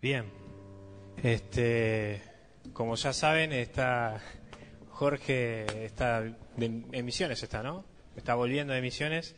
Bien, 0.00 0.26
este, 1.24 2.22
como 2.72 2.94
ya 2.94 3.12
saben, 3.12 3.52
está 3.52 4.22
Jorge 4.90 5.84
está 5.84 6.22
de, 6.22 6.66
en 6.92 7.04
misiones, 7.04 7.42
está, 7.42 7.64
¿no? 7.64 7.84
Está 8.16 8.36
volviendo 8.36 8.72
de 8.72 8.80
misiones, 8.80 9.34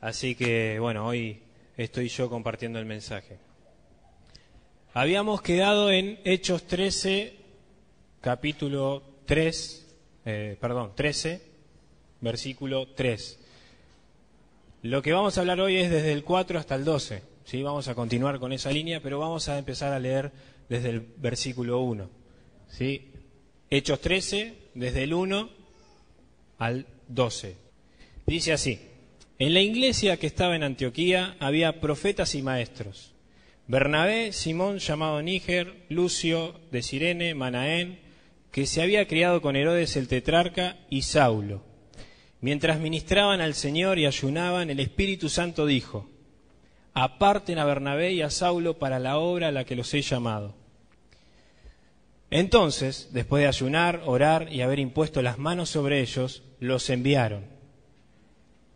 así 0.00 0.34
que 0.34 0.78
bueno, 0.80 1.06
hoy 1.06 1.42
estoy 1.76 2.08
yo 2.08 2.30
compartiendo 2.30 2.78
el 2.78 2.86
mensaje. 2.86 3.38
Habíamos 4.94 5.42
quedado 5.42 5.90
en 5.90 6.18
Hechos 6.24 6.66
13, 6.66 7.36
capítulo 8.22 9.02
3, 9.26 9.94
eh, 10.24 10.56
perdón, 10.58 10.92
13, 10.94 11.42
versículo 12.22 12.88
3. 12.94 13.40
Lo 14.84 15.02
que 15.02 15.12
vamos 15.12 15.36
a 15.36 15.42
hablar 15.42 15.60
hoy 15.60 15.76
es 15.76 15.90
desde 15.90 16.12
el 16.14 16.24
4 16.24 16.58
hasta 16.58 16.76
el 16.76 16.86
12. 16.86 17.36
¿Sí? 17.48 17.62
Vamos 17.62 17.88
a 17.88 17.94
continuar 17.94 18.38
con 18.38 18.52
esa 18.52 18.70
línea, 18.70 19.00
pero 19.00 19.18
vamos 19.18 19.48
a 19.48 19.58
empezar 19.58 19.92
a 19.94 19.98
leer 19.98 20.30
desde 20.68 20.90
el 20.90 21.00
versículo 21.00 21.80
1. 21.80 22.10
¿sí? 22.68 23.10
Hechos 23.70 24.00
13, 24.00 24.54
desde 24.74 25.04
el 25.04 25.14
1 25.14 25.48
al 26.58 26.86
12. 27.08 27.56
Dice 28.26 28.52
así, 28.52 28.80
en 29.38 29.54
la 29.54 29.60
iglesia 29.60 30.18
que 30.18 30.26
estaba 30.26 30.56
en 30.56 30.62
Antioquía 30.62 31.36
había 31.40 31.80
profetas 31.80 32.34
y 32.34 32.42
maestros. 32.42 33.14
Bernabé, 33.66 34.32
Simón 34.32 34.78
llamado 34.78 35.22
Níger, 35.22 35.86
Lucio 35.88 36.60
de 36.70 36.82
Sirene, 36.82 37.34
Manaén, 37.34 38.00
que 38.52 38.66
se 38.66 38.82
había 38.82 39.08
criado 39.08 39.40
con 39.40 39.56
Herodes 39.56 39.96
el 39.96 40.08
tetrarca, 40.08 40.76
y 40.90 41.02
Saulo 41.02 41.62
Mientras 42.40 42.78
ministraban 42.78 43.40
al 43.40 43.54
Señor 43.54 43.98
y 43.98 44.06
ayunaban, 44.06 44.70
el 44.70 44.80
Espíritu 44.80 45.28
Santo 45.28 45.66
dijo, 45.66 46.08
aparten 47.04 47.58
a 47.58 47.64
Bernabé 47.64 48.12
y 48.12 48.22
a 48.22 48.30
Saulo 48.30 48.78
para 48.78 48.98
la 48.98 49.18
obra 49.18 49.48
a 49.48 49.52
la 49.52 49.64
que 49.64 49.76
los 49.76 49.92
he 49.94 50.02
llamado. 50.02 50.54
Entonces, 52.30 53.08
después 53.12 53.42
de 53.42 53.48
ayunar, 53.48 54.02
orar 54.04 54.52
y 54.52 54.62
haber 54.62 54.78
impuesto 54.78 55.22
las 55.22 55.38
manos 55.38 55.70
sobre 55.70 56.00
ellos, 56.00 56.42
los 56.60 56.90
enviaron. 56.90 57.46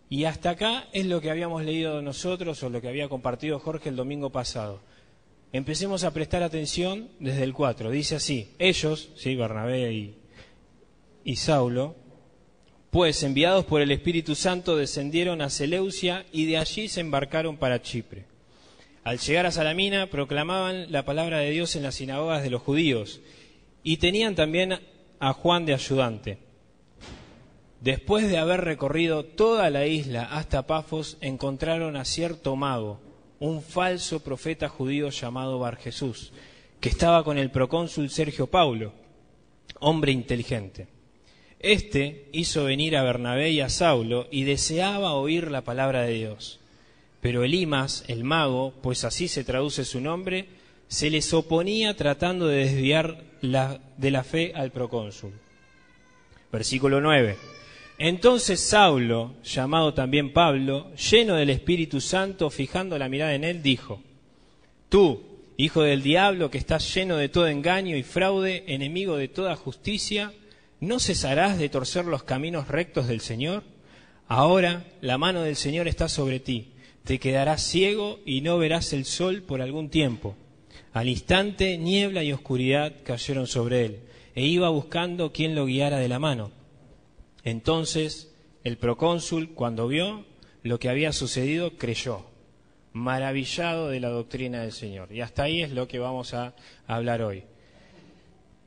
Y 0.09 0.25
hasta 0.25 0.51
acá 0.51 0.89
es 0.93 1.07
lo 1.07 1.21
que 1.21 1.31
habíamos 1.31 1.65
leído 1.65 2.01
nosotros 2.01 2.63
o 2.63 2.71
lo 2.71 2.81
que 2.81 2.89
había 2.89 3.09
compartido 3.09 3.59
Jorge 3.59 3.89
el 3.89 3.97
domingo 3.97 4.31
pasado. 4.31 4.81
Empecemos 5.53 6.05
a 6.05 6.13
prestar 6.13 6.43
atención 6.43 7.09
desde 7.19 7.43
el 7.43 7.53
4. 7.53 7.91
Dice 7.91 8.17
así, 8.17 8.55
ellos, 8.59 9.11
sí, 9.17 9.35
Bernabé 9.37 9.93
y, 9.93 10.19
y 11.25 11.37
Saulo, 11.37 11.97
pues 12.93 13.23
enviados 13.23 13.65
por 13.65 13.81
el 13.81 13.91
Espíritu 13.91 14.35
Santo 14.35 14.77
descendieron 14.77 15.41
a 15.41 15.49
Seleucia 15.49 16.27
y 16.31 16.45
de 16.45 16.59
allí 16.59 16.89
se 16.89 17.01
embarcaron 17.01 17.57
para 17.57 17.81
Chipre. 17.81 18.27
Al 19.03 19.19
llegar 19.19 19.47
a 19.47 19.51
Salamina 19.51 20.09
proclamaban 20.09 20.93
la 20.93 21.03
palabra 21.07 21.39
de 21.39 21.49
Dios 21.49 21.75
en 21.75 21.85
las 21.85 21.95
sinagogas 21.95 22.43
de 22.43 22.51
los 22.51 22.61
judíos 22.61 23.23
y 23.83 23.97
tenían 23.97 24.35
también 24.35 24.79
a 25.21 25.33
Juan 25.33 25.65
de 25.65 25.73
ayudante. 25.73 26.37
Después 27.81 28.29
de 28.29 28.37
haber 28.37 28.61
recorrido 28.61 29.25
toda 29.25 29.71
la 29.71 29.87
isla 29.87 30.25
hasta 30.25 30.67
Pafos, 30.67 31.17
encontraron 31.23 31.97
a 31.97 32.05
cierto 32.05 32.57
mago, 32.57 33.01
un 33.41 33.63
falso 33.63 34.21
profeta 34.21 34.69
judío 34.69 35.09
llamado 35.09 35.59
Bar 35.59 35.79
Jesús, 35.79 36.35
que 36.79 36.91
estaba 36.91 37.25
con 37.25 37.39
el 37.39 37.51
procónsul 37.51 38.11
Sergio 38.11 38.49
Paulo, 38.49 38.93
hombre 39.81 40.13
inteligente. 40.13 40.89
Este 41.63 42.29
hizo 42.33 42.65
venir 42.65 42.97
a 42.97 43.05
Bernabé 43.05 43.51
y 43.51 43.61
a 43.61 43.69
Saulo 43.69 44.27
y 44.33 44.43
deseaba 44.43 45.15
oír 45.15 45.51
la 45.51 45.63
palabra 45.63 46.03
de 46.03 46.15
Dios. 46.15 46.59
Pero 47.21 47.45
Elimas, 47.45 48.05
el 48.09 48.25
mago, 48.25 48.75
pues 48.83 49.05
así 49.05 49.29
se 49.29 49.45
traduce 49.45 49.85
su 49.85 50.01
nombre, 50.01 50.47
se 50.89 51.09
les 51.09 51.33
oponía 51.33 51.97
tratando 51.97 52.49
de 52.49 52.67
desviar 52.67 53.23
de 53.41 54.11
la 54.11 54.25
fe 54.25 54.53
al 54.57 54.73
procónsul. 54.73 55.33
Versículo 56.51 57.01
9. 57.01 57.37
Entonces 57.99 58.59
Saulo, 58.59 59.35
llamado 59.45 59.95
también 59.95 60.33
Pablo, 60.33 60.93
lleno 60.97 61.37
del 61.37 61.51
Espíritu 61.51 62.01
Santo, 62.01 62.51
fijando 62.51 62.99
la 62.99 63.09
mirada 63.09 63.35
en 63.35 63.45
él, 63.45 63.63
dijo, 63.63 64.03
Tú, 64.89 65.23
hijo 65.57 65.83
del 65.83 66.03
diablo, 66.03 66.51
que 66.51 66.59
estás 66.59 66.93
lleno 66.93 67.17
de 67.17 67.29
todo 67.29 67.47
engaño 67.47 67.97
y 67.97 68.03
fraude, 68.03 68.65
enemigo 68.67 69.17
de 69.17 69.29
toda 69.29 69.55
justicia, 69.55 70.33
¿no 70.83 70.99
cesarás 70.99 71.59
de 71.59 71.69
torcer 71.69 72.07
los 72.07 72.25
caminos 72.25 72.67
rectos 72.67 73.07
del 73.07 73.21
Señor? 73.21 73.63
Ahora 74.27 74.85
la 75.01 75.17
mano 75.17 75.43
del 75.43 75.55
Señor 75.55 75.87
está 75.87 76.09
sobre 76.09 76.41
ti, 76.41 76.73
te 77.05 77.21
quedarás 77.21 77.63
ciego 77.63 78.19
y 78.27 78.41
no 78.41 78.59
verás 78.59 78.93
el 78.93 79.05
sol 79.05 79.43
por 79.43 79.63
algún 79.63 79.91
tiempo. 79.91 80.35
Al 80.93 81.09
instante 81.09 81.79
niebla 81.79 82.25
y 82.25 82.33
oscuridad 82.33 82.95
cayeron 83.05 83.47
sobre 83.47 83.85
él, 83.85 84.01
e 84.35 84.45
iba 84.45 84.71
buscando 84.71 85.31
quien 85.31 85.55
lo 85.55 85.67
guiara 85.67 85.99
de 85.99 86.09
la 86.09 86.19
mano. 86.19 86.51
Entonces 87.45 88.35
el 88.65 88.77
procónsul, 88.77 89.55
cuando 89.55 89.87
vio 89.87 90.25
lo 90.65 90.81
que 90.81 90.89
había 90.89 91.13
sucedido, 91.13 91.77
creyó, 91.77 92.27
maravillado 92.93 93.89
de 93.89 94.01
la 94.01 94.09
doctrina 94.09 94.63
del 94.63 94.73
Señor. 94.73 95.13
Y 95.13 95.21
hasta 95.21 95.45
ahí 95.45 95.63
es 95.63 95.71
lo 95.71 95.87
que 95.87 96.01
vamos 96.01 96.35
a 96.35 96.57
hablar 96.89 97.23
hoy. 97.23 97.45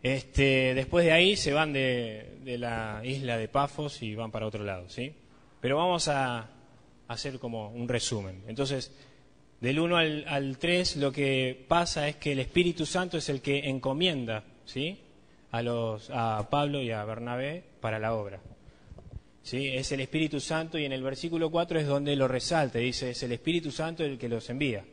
Este, 0.06 0.76
después 0.76 1.04
de 1.04 1.14
ahí 1.14 1.36
se 1.36 1.52
van 1.52 1.74
de, 1.74 2.38
la 2.60 3.02
isla 3.04 3.40
de 3.40 3.48
Pafos 3.48 4.04
y 4.04 4.14
van 4.14 4.30
para 4.30 4.46
otro 4.46 4.64
lado, 4.64 4.88
¿sí? 4.88 5.16
Pero 5.60 5.78
vamos 5.78 6.08
a, 6.10 6.48
hacer 7.08 7.40
como 7.40 7.72
un 7.72 7.88
resumen. 7.88 8.44
Entonces, 8.46 8.96
del 9.62 9.80
1 9.80 9.98
al, 9.98 10.58
3 10.60 10.98
lo 10.98 11.12
que 11.12 11.66
pasa 11.68 12.08
es 12.08 12.18
que 12.18 12.34
el 12.34 12.40
Espíritu 12.40 12.86
Santo 12.86 13.18
es 13.18 13.30
el 13.30 13.42
que 13.42 13.68
encomienda, 13.68 14.44
¿sí? 14.64 15.00
A, 15.50 15.64
los, 15.64 16.12
a 16.12 16.50
Pablo 16.52 16.84
y 16.84 16.92
a 16.92 17.04
Bernabé 17.04 17.64
para 17.82 17.98
la 17.98 18.14
obra. 18.14 18.40
¿Sí? 19.42 19.70
Es 19.70 19.92
el 19.92 20.02
Espíritu 20.02 20.40
Santo 20.40 20.78
y 20.78 20.86
en 20.86 20.92
el 20.92 21.02
versículo 21.02 21.50
4 21.50 21.80
es 21.80 21.88
donde 21.88 22.16
lo 22.16 22.28
resalta, 22.28 22.78
dice, 22.78 23.10
es 23.10 23.24
el 23.24 23.32
Espíritu 23.32 23.72
Santo 23.72 24.04
el 24.04 24.20
que 24.20 24.30
los 24.30 24.48
envía. 24.52 24.86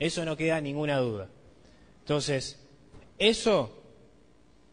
Eso 0.00 0.24
no 0.24 0.36
queda 0.36 0.60
ninguna 0.60 0.96
duda. 0.96 1.28
Entonces, 2.00 2.60
eso 3.20 3.77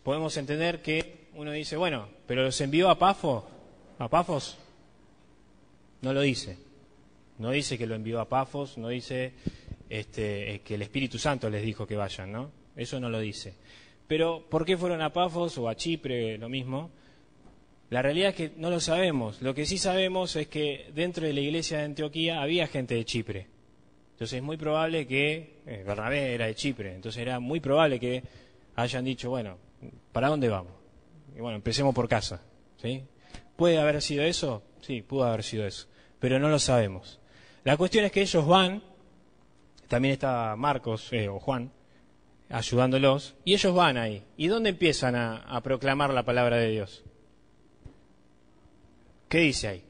podemos 0.06 0.38
entender 0.38 0.84
que 0.84 1.30
uno 1.34 1.52
dice, 1.52 1.76
bueno, 1.76 2.08
pero 2.28 2.44
los 2.44 2.62
envió 2.62 2.92
a 2.92 3.00
Pafos, 3.00 3.44
a 3.98 4.08
Pafos, 4.08 4.56
no 6.04 6.14
lo 6.14 6.22
dice. 6.22 6.60
No 7.40 7.50
dice 7.50 7.76
que 7.76 7.88
lo 7.88 7.96
envió 7.96 8.22
a 8.22 8.30
Pafos, 8.30 8.78
no 8.78 8.90
dice 8.90 9.34
este, 9.90 10.62
que 10.64 10.76
el 10.76 10.84
Espíritu 10.84 11.18
Santo 11.18 11.50
les 11.50 11.64
dijo 11.64 11.88
que 11.88 11.96
vayan, 11.96 12.32
¿no? 12.32 12.52
Eso 12.76 13.00
no 13.00 13.10
lo 13.10 13.20
dice. 13.20 13.56
Pero, 14.08 14.46
¿por 14.48 14.64
qué 14.64 14.78
fueron 14.78 15.02
a 15.02 15.12
Pafos 15.12 15.58
o 15.58 15.68
a 15.68 15.76
Chipre, 15.76 16.38
lo 16.38 16.50
mismo? 16.50 16.92
La 17.90 18.04
realidad 18.04 18.30
es 18.30 18.36
que 18.36 18.52
no 18.58 18.70
lo 18.70 18.80
sabemos. 18.80 19.42
Lo 19.42 19.56
que 19.56 19.66
sí 19.66 19.80
sabemos 19.80 20.36
es 20.36 20.48
que 20.48 20.92
dentro 20.94 21.26
de 21.26 21.34
la 21.34 21.40
iglesia 21.40 21.80
de 21.80 21.86
Antioquía 21.86 22.44
había 22.44 22.68
gente 22.68 22.94
de 22.94 23.06
Chipre. 23.06 23.48
Entonces 24.12 24.38
es 24.38 24.44
muy 24.44 24.58
probable 24.58 25.08
que, 25.08 25.62
eh, 25.66 25.84
Bernabé 25.84 26.36
era 26.36 26.46
de 26.46 26.54
Chipre, 26.54 26.94
entonces 26.94 27.20
era 27.24 27.40
muy 27.40 27.60
probable 27.60 28.00
que 28.00 28.22
hayan 28.76 29.04
dicho, 29.04 29.32
bueno, 29.32 29.65
¿Para 30.12 30.30
dónde 30.30 30.50
vamos? 30.50 30.74
Y 31.36 31.40
bueno, 31.40 31.56
empecemos 31.56 31.94
por 31.94 32.08
casa. 32.08 32.42
¿sí? 32.82 33.04
¿Puede 33.56 33.80
haber 33.80 34.02
sido 34.02 34.24
eso? 34.24 34.64
Sí, 34.82 35.02
pudo 35.02 35.26
haber 35.26 35.44
sido 35.44 35.66
eso. 35.66 35.88
Pero 36.20 36.40
no 36.40 36.50
lo 36.50 36.60
sabemos. 36.60 37.20
La 37.64 37.78
cuestión 37.78 38.06
es 38.06 38.12
que 38.12 38.22
ellos 38.22 38.46
van, 38.46 38.84
también 39.88 40.14
está 40.14 40.56
Marcos 40.56 41.12
eh, 41.12 41.28
o 41.28 41.40
Juan, 41.40 41.72
ayudándolos, 42.50 43.36
y 43.44 43.54
ellos 43.54 43.74
van 43.74 43.98
ahí. 43.98 44.24
¿Y 44.38 44.48
dónde 44.48 44.70
empiezan 44.70 45.16
a, 45.16 45.62
proclamar 45.64 46.14
la 46.14 46.24
palabra 46.24 46.58
de 46.58 46.70
Dios? 46.70 47.04
¿Qué 49.28 49.40
dice 49.40 49.68
ahí? 49.68 49.84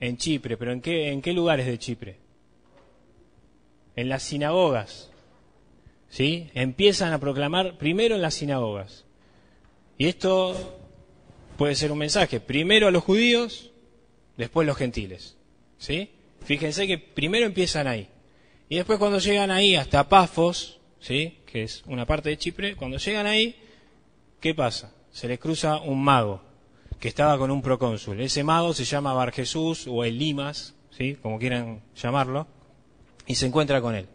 En 0.00 0.18
Chipre, 0.18 0.58
pero 0.58 0.72
¿en 0.72 0.82
qué, 0.82 1.10
en 1.10 1.22
qué 1.22 1.32
lugares 1.32 1.64
de 1.66 1.78
Chipre? 1.78 2.18
En 3.96 4.10
las 4.10 4.24
sinagogas. 4.24 5.10
Empiezan 6.16 7.12
a 7.12 7.18
proclamar 7.18 7.76
primero 7.76 8.14
en 8.14 8.22
las 8.22 8.34
sinagogas. 8.34 9.04
Y 9.98 10.06
esto 10.06 10.78
puede 11.56 11.74
ser 11.74 11.92
un 11.92 11.98
mensaje, 11.98 12.40
primero 12.40 12.88
a 12.88 12.90
los 12.90 13.04
judíos, 13.04 13.72
después 14.36 14.66
los 14.66 14.76
gentiles, 14.76 15.36
¿sí? 15.78 16.10
Fíjense 16.44 16.86
que 16.86 16.98
primero 16.98 17.46
empiezan 17.46 17.86
ahí. 17.86 18.08
Y 18.68 18.76
después 18.76 18.98
cuando 18.98 19.18
llegan 19.18 19.50
ahí 19.50 19.76
hasta 19.76 20.08
Pafos, 20.08 20.80
¿sí? 21.00 21.38
Que 21.46 21.62
es 21.62 21.82
una 21.86 22.06
parte 22.06 22.30
de 22.30 22.38
Chipre, 22.38 22.76
cuando 22.76 22.98
llegan 22.98 23.26
ahí, 23.26 23.56
¿qué 24.40 24.54
pasa? 24.54 24.92
Se 25.12 25.28
les 25.28 25.38
cruza 25.38 25.78
un 25.78 26.02
mago 26.02 26.42
que 26.98 27.08
estaba 27.08 27.38
con 27.38 27.50
un 27.50 27.62
procónsul. 27.62 28.20
Ese 28.20 28.42
mago 28.42 28.72
se 28.72 28.84
llama 28.84 29.12
Bar 29.12 29.32
Jesús 29.32 29.86
o 29.86 30.04
el 30.04 30.18
Limas, 30.18 30.74
¿sí? 30.90 31.16
Como 31.22 31.38
quieran 31.38 31.82
llamarlo, 31.96 32.46
y 33.26 33.34
se 33.36 33.46
encuentra 33.46 33.80
con 33.80 33.94
él. 33.94 34.08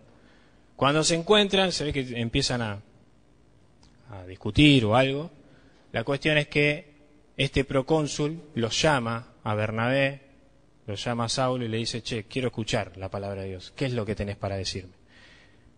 Cuando 0.79 1.03
se 1.03 1.15
encuentran, 1.15 1.73
se 1.73 1.83
ve 1.83 1.91
que 1.91 2.21
empiezan 2.21 2.61
a, 2.61 2.81
discutir 4.25 4.85
o 4.85 4.95
algo. 4.95 5.29
La 5.91 6.05
cuestión 6.05 6.37
es 6.37 6.47
que 6.47 6.93
este 7.35 7.65
procónsul 7.65 8.41
los 8.55 8.81
llama 8.81 9.33
a 9.43 9.55
Bernabé, 9.55 10.21
lo 10.87 10.95
llama 10.95 11.25
a 11.25 11.29
Saulo 11.29 11.65
y 11.65 11.67
le 11.67 11.75
dice, 11.75 12.01
che, 12.01 12.23
quiero 12.23 12.47
escuchar 12.47 12.95
la 12.95 13.09
palabra 13.09 13.41
de 13.41 13.49
Dios. 13.49 13.73
¿Qué 13.75 13.87
es 13.87 13.91
lo 13.91 14.05
que 14.05 14.15
tenés 14.15 14.37
para 14.37 14.55
decirme? 14.55 14.93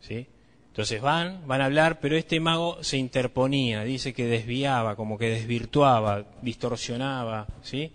¿Sí? 0.02 0.28
Entonces 0.68 1.02
van, 1.02 1.48
van 1.48 1.62
a 1.62 1.66
hablar, 1.66 2.00
pero 2.00 2.16
este 2.16 2.40
mago 2.40 2.84
se 2.84 2.98
interponía, 2.98 3.84
dice 3.84 4.14
que 4.14 4.28
desviaba, 4.28 4.96
como 4.96 5.18
que 5.18 5.30
desvirtuaba, 5.32 6.28
distorsionaba, 6.44 7.48
¿sí? 7.64 7.92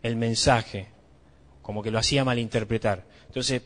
El 0.00 0.14
mensaje, 0.14 0.86
como 1.60 1.82
que 1.82 1.90
lo 1.90 1.98
hacía 1.98 2.24
malinterpretar. 2.24 3.04
Entonces, 3.26 3.62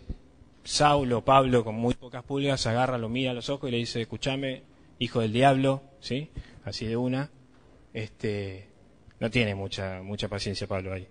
Saulo, 0.65 1.25
Pablo, 1.25 1.65
con 1.65 1.75
muy 1.75 1.95
pocas 1.95 2.23
pulgas, 2.23 2.67
agarra, 2.67 2.99
lo 2.99 3.09
mira 3.09 3.31
a 3.31 3.35
los 3.35 3.49
ojos 3.49 3.69
y 3.69 3.73
le 3.73 3.79
dice, 3.79 4.01
escúchame, 4.03 4.63
hijo 4.99 5.21
del 5.21 5.33
diablo, 5.33 5.83
¿sí? 6.01 6.31
Así 6.65 6.87
de 6.87 6.97
una. 6.97 7.31
Este, 7.93 8.69
no 9.19 9.31
tiene 9.31 9.55
mucha, 9.55 10.03
mucha 10.03 10.29
paciencia 10.29 10.67
Pablo 10.67 10.93
ahí. 10.93 11.07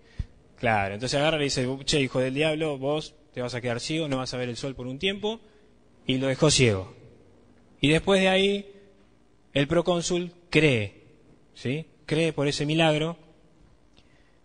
Claro, 0.58 0.94
entonces 0.94 1.20
agarra 1.20 1.38
y 1.38 1.40
le 1.40 1.46
dice, 1.46 1.68
che, 1.86 2.02
hijo 2.02 2.20
del 2.20 2.34
diablo, 2.34 2.78
vos 2.78 3.16
te 3.34 3.42
vas 3.42 3.56
a 3.56 3.62
quedar 3.62 3.80
ciego, 3.80 4.08
no 4.08 4.18
vas 4.18 4.34
a 4.34 4.38
ver 4.38 4.50
el 4.50 4.58
sol 4.58 4.76
por 4.76 4.88
un 4.88 5.00
tiempo, 5.00 5.40
y 6.06 6.18
lo 6.18 6.28
dejó 6.28 6.52
ciego. 6.52 6.94
Y 7.82 7.90
después 7.90 8.20
de 8.20 8.28
ahí, 8.28 8.72
el 9.54 9.68
procónsul 9.68 10.34
cree, 10.50 11.04
¿sí? 11.54 11.88
Cree 12.06 12.34
por 12.34 12.48
ese 12.48 12.66
milagro, 12.66 13.18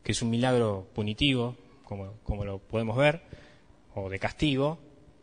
que 0.02 0.12
es 0.12 0.22
un 0.22 0.30
milagro 0.30 0.88
punitivo, 0.94 1.56
como, 1.84 2.14
como 2.22 2.44
lo 2.44 2.58
podemos 2.58 2.96
ver, 2.96 3.22
o 3.94 4.08
de 4.08 4.18
castigo, 4.18 4.78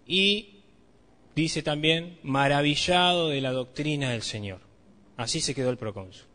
y 0.06 0.62
dice 1.36 1.63
también, 1.63 2.18
maravillado 2.24 3.30
de 3.30 3.42
la 3.42 3.51
doctrina 3.51 4.12
del 4.12 4.21
Señor. 4.21 4.59
Así 5.18 5.42
se 5.42 5.56
quedó 5.56 5.69
el 5.69 5.77
procónsul. 5.77 6.25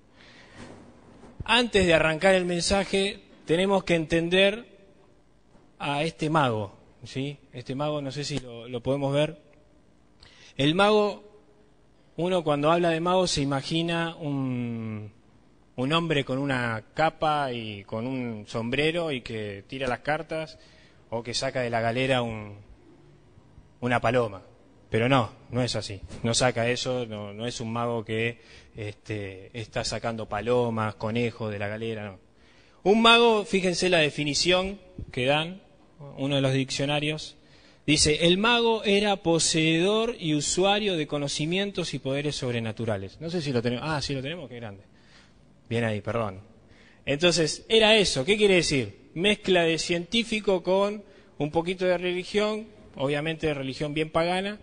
Antes 1.44 1.86
de 1.86 1.94
arrancar 1.94 2.34
el 2.34 2.44
mensaje, 2.44 3.22
tenemos 3.44 3.84
que 3.84 3.94
entender 3.94 4.66
a 5.78 6.02
este 6.02 6.30
mago, 6.30 6.76
¿sí? 7.04 7.38
Este 7.52 7.74
mago, 7.74 8.00
no 8.00 8.10
sé 8.10 8.24
si 8.24 8.38
lo, 8.40 8.82
podemos 8.82 9.12
ver. 9.12 9.40
El 10.56 10.74
mago, 10.74 11.22
uno 12.16 12.42
cuando 12.42 12.72
habla 12.72 12.90
de 12.90 13.00
mago 13.00 13.26
se 13.26 13.42
imagina 13.42 14.16
un, 14.16 15.12
un 15.76 15.92
hombre 15.92 16.24
con 16.24 16.38
una 16.38 16.82
capa 16.94 17.52
y 17.52 17.84
con 17.84 18.06
un 18.06 18.44
sombrero 18.46 19.12
y 19.12 19.20
que 19.20 19.64
tira 19.68 19.86
las 19.86 20.00
cartas 20.00 20.58
o 21.10 21.22
que 21.22 21.34
saca 21.34 21.60
de 21.60 21.70
la 21.70 21.80
galera 21.80 22.22
un, 22.22 22.65
una 23.87 24.00
paloma. 24.00 24.43
Pero 24.91 25.09
no, 25.09 25.31
no 25.50 25.62
es 25.62 25.75
así. 25.75 26.00
No 26.23 26.35
saca 26.35 26.69
eso, 26.69 27.06
no, 27.06 27.47
es 27.47 27.61
un 27.61 27.73
mago 27.73 28.05
que 28.05 28.41
este, 28.77 29.50
está 29.59 29.85
sacando 29.85 30.29
palomas, 30.29 30.94
conejos 30.94 31.50
de 31.50 31.59
la 31.59 31.69
galera, 31.69 32.05
no. 32.05 32.19
Un 32.85 33.03
mago, 33.03 33.44
fíjense 33.44 33.88
la 33.88 33.99
definición 33.99 34.79
que 35.11 35.27
dan, 35.27 35.61
uno 36.19 36.37
de 36.37 36.41
los 36.41 36.53
diccionarios, 36.53 37.37
dice, 37.85 38.27
el 38.27 38.38
mago 38.38 38.85
era 38.85 39.17
poseedor 39.17 40.15
y 40.21 40.35
usuario 40.35 40.97
de 40.97 41.09
conocimientos 41.09 41.94
y 41.94 41.99
poderes 41.99 42.37
sobrenaturales. 42.37 43.21
No 43.21 43.29
sé 43.29 43.43
si 43.43 43.53
lo 43.53 43.61
tenemos, 43.61 43.85
ah, 43.88 44.00
sí 44.00 44.15
lo 44.15 44.23
tenemos, 44.23 44.49
qué 44.49 44.56
grande. 44.56 44.85
Bien 45.69 45.83
ahí, 45.83 46.00
perdón. 46.00 46.41
Entonces, 47.05 47.67
era 47.69 47.97
eso, 47.97 48.25
¿qué 48.25 48.37
quiere 48.37 48.55
decir? 48.55 49.11
Mezcla 49.15 49.62
de 49.62 49.79
científico 49.79 50.62
con 50.62 51.03
un 51.38 51.50
poquito 51.50 51.85
de 51.87 51.99
religión, 51.99 52.69
obviamente 52.96 53.46
de 53.46 53.54
religión 53.54 53.94
bien 53.94 54.10
pagana, 54.10 54.58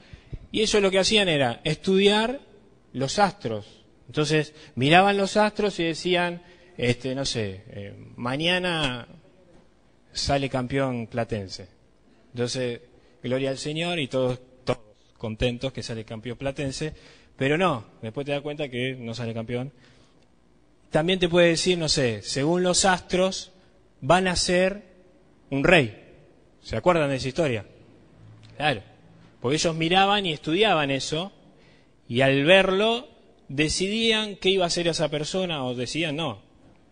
y 0.52 0.62
eso 0.62 0.80
lo 0.82 0.92
que 0.92 1.00
hacían 1.00 1.30
era 1.30 1.62
estudiar 1.64 2.40
los 2.94 3.20
astros. 3.20 3.84
Entonces, 4.08 4.54
miraban 4.76 5.18
los 5.18 5.38
astros 5.38 5.80
y 5.80 5.86
decían, 5.86 6.44
este, 6.78 7.16
no 7.16 7.26
sé, 7.26 7.64
eh, 7.68 7.94
mañana 8.16 9.08
sale 10.12 10.50
campeón 10.50 11.08
platense. 11.08 11.68
Entonces, 12.34 12.82
gloria 13.22 13.50
al 13.50 13.58
Señor 13.58 14.00
y 14.00 14.08
todos, 14.08 14.40
todos 14.64 14.80
contentos 15.18 15.72
que 15.74 15.84
sale 15.84 16.04
campeón 16.04 16.38
platense, 16.38 16.94
pero 17.36 17.58
no, 17.58 17.86
después 18.02 18.26
te 18.26 18.32
das 18.32 18.42
cuenta 18.42 18.70
que 18.70 18.96
no 18.96 19.14
sale 19.14 19.34
campeón. 19.34 19.72
También 20.92 21.18
te 21.18 21.30
puede 21.30 21.48
decir, 21.48 21.78
no 21.78 21.90
sé, 21.90 22.22
según 22.22 22.62
los 22.62 22.86
astros, 22.86 23.52
van 24.02 24.28
a 24.28 24.36
ser 24.36 24.84
un 25.50 25.64
rey. 25.64 26.00
¿Se 26.62 26.76
acuerdan 26.76 27.10
de 27.10 27.16
esa 27.16 27.28
historia? 27.28 27.66
Claro, 28.58 28.82
porque 29.42 29.56
ellos 29.56 29.76
miraban 29.76 30.26
y 30.26 30.34
estudiaban 30.34 30.92
eso, 30.92 31.32
y 32.08 32.22
al 32.22 32.44
verlo 32.44 33.08
decidían 33.48 34.36
qué 34.36 34.50
iba 34.50 34.66
a 34.66 34.70
ser 34.70 34.88
esa 34.88 35.10
persona, 35.10 35.66
o 35.66 35.76
decían, 35.76 36.16
no, 36.16 36.42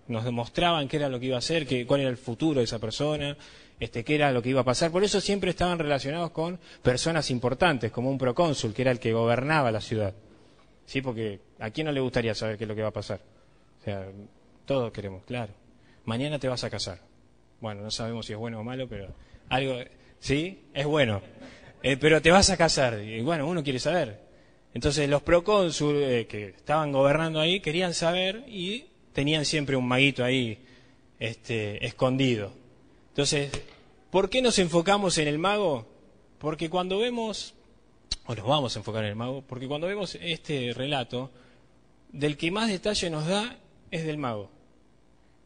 nos 0.07 0.23
demostraban 0.23 0.87
qué 0.87 0.97
era 0.97 1.09
lo 1.09 1.19
que 1.19 1.27
iba 1.27 1.37
a 1.37 1.41
ser, 1.41 1.65
que, 1.65 1.85
cuál 1.85 2.01
era 2.01 2.09
el 2.09 2.17
futuro 2.17 2.59
de 2.59 2.65
esa 2.65 2.79
persona, 2.79 3.37
este, 3.79 4.03
qué 4.03 4.15
era 4.15 4.31
lo 4.31 4.41
que 4.41 4.49
iba 4.49 4.61
a 4.61 4.65
pasar. 4.65 4.91
Por 4.91 5.03
eso 5.03 5.19
siempre 5.19 5.49
estaban 5.49 5.79
relacionados 5.79 6.31
con 6.31 6.59
personas 6.83 7.31
importantes, 7.31 7.91
como 7.91 8.11
un 8.11 8.17
procónsul, 8.17 8.73
que 8.73 8.83
era 8.83 8.91
el 8.91 8.99
que 8.99 9.13
gobernaba 9.13 9.71
la 9.71 9.81
ciudad. 9.81 10.13
¿Sí? 10.85 11.01
Porque 11.01 11.39
a 11.59 11.71
quién 11.71 11.85
no 11.85 11.91
le 11.91 11.99
gustaría 11.99 12.35
saber 12.35 12.57
qué 12.57 12.65
es 12.65 12.67
lo 12.67 12.75
que 12.75 12.83
va 12.83 12.89
a 12.89 12.93
pasar. 12.93 13.21
O 13.79 13.83
sea, 13.83 14.05
todos 14.65 14.91
queremos, 14.91 15.23
claro. 15.23 15.53
Mañana 16.05 16.37
te 16.37 16.47
vas 16.47 16.63
a 16.63 16.69
casar. 16.69 16.99
Bueno, 17.59 17.81
no 17.81 17.91
sabemos 17.91 18.25
si 18.25 18.33
es 18.33 18.39
bueno 18.39 18.59
o 18.59 18.63
malo, 18.63 18.87
pero 18.87 19.07
algo, 19.49 19.79
¿sí? 20.21 20.61
Es 20.73 20.85
bueno. 20.85 21.21
Eh, 21.83 21.97
pero 21.97 22.21
te 22.21 22.31
vas 22.31 22.49
a 22.49 22.55
casar. 22.55 23.03
Y 23.03 23.19
bueno, 23.21 23.45
uno 23.45 23.63
quiere 23.63 23.79
saber. 23.79 24.21
Entonces 24.73 25.09
los 25.09 25.21
procónsules 25.21 26.21
eh, 26.21 26.27
que 26.27 26.49
estaban 26.49 26.93
gobernando 26.93 27.41
ahí 27.41 27.59
querían 27.59 27.93
saber 27.93 28.45
y 28.47 28.85
tenían 29.11 29.43
siempre 29.43 29.75
un 29.75 29.85
maguito 29.85 30.23
ahí 30.23 30.59
este, 31.19 31.85
escondido. 31.85 32.53
Entonces, 33.09 33.51
¿por 34.09 34.29
qué 34.29 34.41
nos 34.41 34.57
enfocamos 34.59 35.17
en 35.17 35.27
el 35.27 35.39
mago? 35.39 35.85
Porque 36.39 36.69
cuando 36.69 36.99
vemos, 36.99 37.53
o 38.25 38.33
nos 38.33 38.47
vamos 38.47 38.75
a 38.75 38.79
enfocar 38.79 39.03
en 39.03 39.09
el 39.09 39.15
mago, 39.15 39.43
porque 39.45 39.67
cuando 39.67 39.87
vemos 39.87 40.17
este 40.21 40.71
relato, 40.73 41.29
del 42.13 42.37
que 42.37 42.51
más 42.51 42.69
detalle 42.69 43.09
nos 43.09 43.27
da 43.27 43.57
es 43.89 44.05
del 44.05 44.17
mago. 44.17 44.49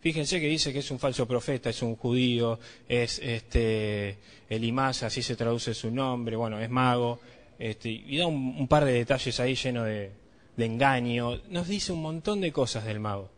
Fíjense 0.05 0.39
que 0.39 0.45
dice 0.45 0.71
que 0.71 0.77
es 0.77 0.91
un 0.91 0.99
falso 0.99 1.27
profeta, 1.27 1.71
es 1.71 1.81
un 1.81 1.95
judío, 1.95 2.59
es 2.87 3.17
este 3.23 4.19
Elimás, 4.47 5.01
así 5.01 5.23
se 5.23 5.35
traduce 5.35 5.73
su 5.73 5.89
nombre, 5.89 6.35
bueno, 6.35 6.59
es 6.59 6.69
mago, 6.69 7.19
este, 7.57 7.89
y 7.89 8.15
da 8.19 8.27
un, 8.27 8.67
par 8.67 8.85
de 8.85 8.91
detalles 8.91 9.39
ahí 9.39 9.55
lleno 9.55 9.83
de 9.83 10.11
engaño. 10.59 11.41
Nos 11.49 11.67
dice 11.67 11.91
un 11.91 12.03
montón 12.03 12.39
de 12.39 12.51
cosas 12.51 12.85
del 12.85 12.99
mago. 12.99 13.31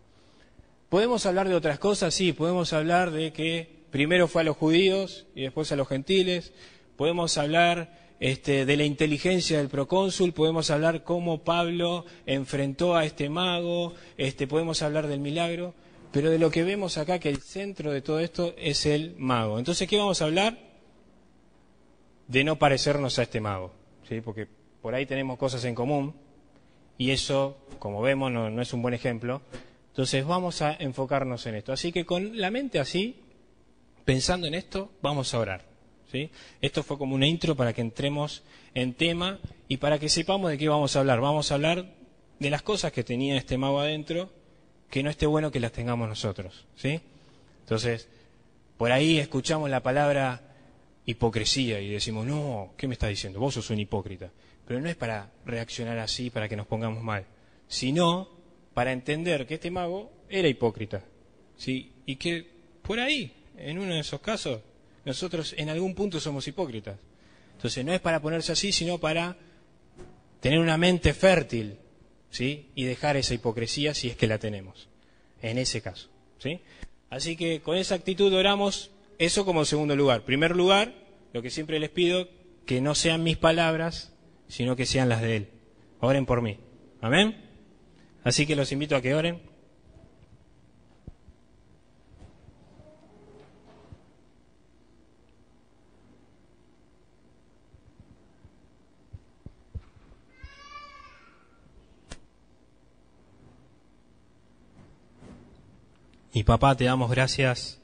¿Podemos 0.90 1.26
hablar 1.26 1.48
de 1.48 1.56
otras 1.56 1.80
cosas? 1.80 2.14
Sí, 2.14 2.34
podemos 2.34 2.74
hablar 2.74 3.12
de 3.12 3.32
que 3.32 3.70
primero 3.90 4.28
fue 4.28 4.42
a 4.42 4.44
los 4.44 4.58
judíos 4.58 5.26
y 5.36 5.44
después 5.44 5.72
a 5.72 5.78
los 5.78 5.88
gentiles. 5.88 6.52
Podemos 6.98 7.38
hablar 7.38 7.98
este, 8.20 8.66
de 8.66 8.76
la 8.76 8.84
inteligencia 8.84 9.60
del 9.60 9.70
procónsul, 9.70 10.34
podemos 10.34 10.70
hablar 10.70 11.06
cómo 11.06 11.46
Pablo 11.46 12.04
enfrentó 12.26 12.98
a 12.98 13.06
este 13.06 13.30
mago, 13.30 13.94
este, 14.18 14.48
podemos 14.48 14.82
hablar 14.82 15.08
del 15.08 15.22
milagro, 15.22 15.74
pero 16.12 16.30
de 16.30 16.40
lo 16.40 16.50
que 16.50 16.64
vemos 16.64 16.98
acá, 16.98 17.20
que 17.20 17.30
el 17.30 17.42
centro 17.42 17.92
de 17.92 18.02
todo 18.02 18.20
esto 18.20 18.54
es 18.58 18.86
el 18.86 19.16
mago. 19.18 19.60
Entonces, 19.60 19.88
¿qué 19.88 19.98
vamos 19.98 20.22
a 20.22 20.26
hablar? 20.26 20.58
De 22.28 22.44
no 22.44 22.58
parecernos 22.58 23.20
a 23.20 23.24
este 23.24 23.40
mago, 23.40 23.74
¿sí? 24.08 24.22
porque 24.22 24.48
por 24.82 24.96
ahí 24.96 25.06
tenemos 25.06 25.38
cosas 25.38 25.64
en 25.66 25.76
común 25.76 26.16
y 26.98 27.12
eso, 27.12 27.58
como 27.80 28.02
vemos, 28.02 28.32
no 28.32 28.62
es 28.62 28.74
un 28.74 28.82
buen 28.82 28.94
ejemplo. 28.94 29.42
Entonces 29.98 30.26
vamos 30.26 30.62
a 30.62 30.74
enfocarnos 30.74 31.48
en 31.48 31.56
esto. 31.56 31.74
Así 31.74 31.92
que 31.92 32.06
con 32.06 32.40
la 32.40 32.52
mente 32.52 32.78
así, 32.78 33.20
pensando 34.06 34.46
en 34.46 34.54
esto, 34.54 34.92
vamos 35.02 35.34
a 35.34 35.40
orar. 35.40 35.66
¿sí? 36.12 36.30
Esto 36.62 36.84
fue 36.84 37.00
como 37.00 37.16
una 37.16 37.26
intro 37.26 37.56
para 37.56 37.74
que 37.74 37.82
entremos 37.82 38.44
en 38.76 38.94
tema 38.94 39.40
y 39.68 39.78
para 39.78 39.98
que 39.98 40.08
sepamos 40.08 40.52
de 40.52 40.60
qué 40.60 40.70
vamos 40.70 40.96
a 40.96 41.00
hablar. 41.00 41.20
Vamos 41.20 41.52
a 41.52 41.56
hablar 41.56 41.96
de 42.38 42.50
las 42.52 42.62
cosas 42.62 42.92
que 42.92 43.04
tenía 43.04 43.38
este 43.38 43.58
mago 43.58 43.80
adentro, 43.80 44.30
que 44.90 45.04
no 45.04 45.10
esté 45.10 45.26
bueno 45.26 45.52
que 45.52 45.60
las 45.60 45.72
tengamos 45.72 46.08
nosotros. 46.08 46.66
¿sí? 46.76 47.00
Entonces, 47.62 48.08
por 48.78 48.92
ahí 48.92 49.20
escuchamos 49.20 49.70
la 49.70 49.82
palabra 49.82 50.42
hipocresía 51.06 51.80
y 51.80 51.90
decimos, 51.90 52.26
no, 52.26 52.74
¿qué 52.78 52.88
me 52.88 52.94
está 52.94 53.08
diciendo? 53.08 53.40
Vos 53.40 53.54
sos 53.56 53.70
un 53.70 53.80
hipócrita. 53.80 54.32
Pero 54.66 54.82
no 54.82 54.90
es 54.90 54.96
para 54.96 55.32
reaccionar 55.46 55.98
así, 56.00 56.30
para 56.30 56.50
que 56.50 56.56
nos 56.56 56.68
pongamos 56.68 57.02
mal, 57.02 57.26
sino 57.68 58.30
para 58.74 58.92
entender 58.92 59.48
que 59.48 59.56
este 59.56 59.72
mago 59.72 60.12
era 60.30 60.48
hipócrita. 60.48 61.04
¿sí? 61.56 61.94
Y 62.06 62.18
que 62.18 62.46
por 62.82 63.00
ahí, 63.00 63.34
en 63.58 63.80
uno 63.80 63.94
de 63.94 64.02
esos 64.02 64.22
casos, 64.22 64.62
nosotros 65.06 65.56
en 65.58 65.70
algún 65.70 65.96
punto 65.96 66.20
somos 66.20 66.48
hipócritas. 66.48 66.98
Entonces 67.54 67.84
no 67.84 67.94
es 67.94 68.02
para 68.02 68.22
ponerse 68.22 68.52
así, 68.52 68.72
sino 68.72 68.98
para 68.98 69.36
tener 70.40 70.60
una 70.60 70.78
mente 70.78 71.14
fértil 71.14 71.78
¿sí? 72.30 72.70
y 72.76 72.86
dejar 72.86 73.18
esa 73.18 73.34
hipocresía 73.34 73.94
si 73.94 74.10
es 74.10 74.16
que 74.16 74.28
la 74.28 74.38
tenemos, 74.38 74.90
en 75.42 75.58
ese 75.58 75.82
caso. 75.82 76.10
¿sí? 76.40 76.62
Así 77.10 77.36
que 77.36 77.62
con 77.62 77.78
esa 77.78 77.96
actitud 77.96 78.34
oramos 78.34 78.92
eso 79.18 79.46
como 79.46 79.66
segundo 79.66 79.96
lugar. 79.96 80.24
Primer 80.24 80.56
lugar, 80.56 80.94
lo 81.34 81.42
que 81.42 81.50
siempre 81.50 81.80
les 81.80 81.90
pido, 81.90 82.28
que 82.66 82.82
no 82.82 82.96
sean 82.96 83.24
mis 83.24 83.38
palabras, 83.38 84.14
sino 84.48 84.76
que 84.76 84.86
sean 84.86 85.10
las 85.10 85.22
de 85.22 85.38
Él. 85.38 85.50
Oren 86.00 86.26
por 86.26 86.42
mí. 86.42 86.60
Amén. 87.02 87.44
Así 88.24 88.46
que 88.46 88.56
los 88.56 88.72
invito 88.72 88.96
a 88.96 89.02
que 89.02 89.16
oren. 89.16 89.42
Y 106.38 106.44
papá, 106.44 106.78
te 106.78 106.84
damos 106.84 107.10
gracias 107.10 107.80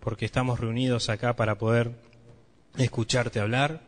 porque 0.00 0.24
estamos 0.24 0.58
reunidos 0.58 1.08
acá 1.08 1.36
para 1.36 1.56
poder 1.56 1.92
escucharte 2.76 3.38
hablar. 3.38 3.82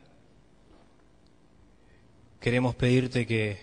Queremos 2.39 2.77
pedirte 2.77 3.27
que, 3.27 3.59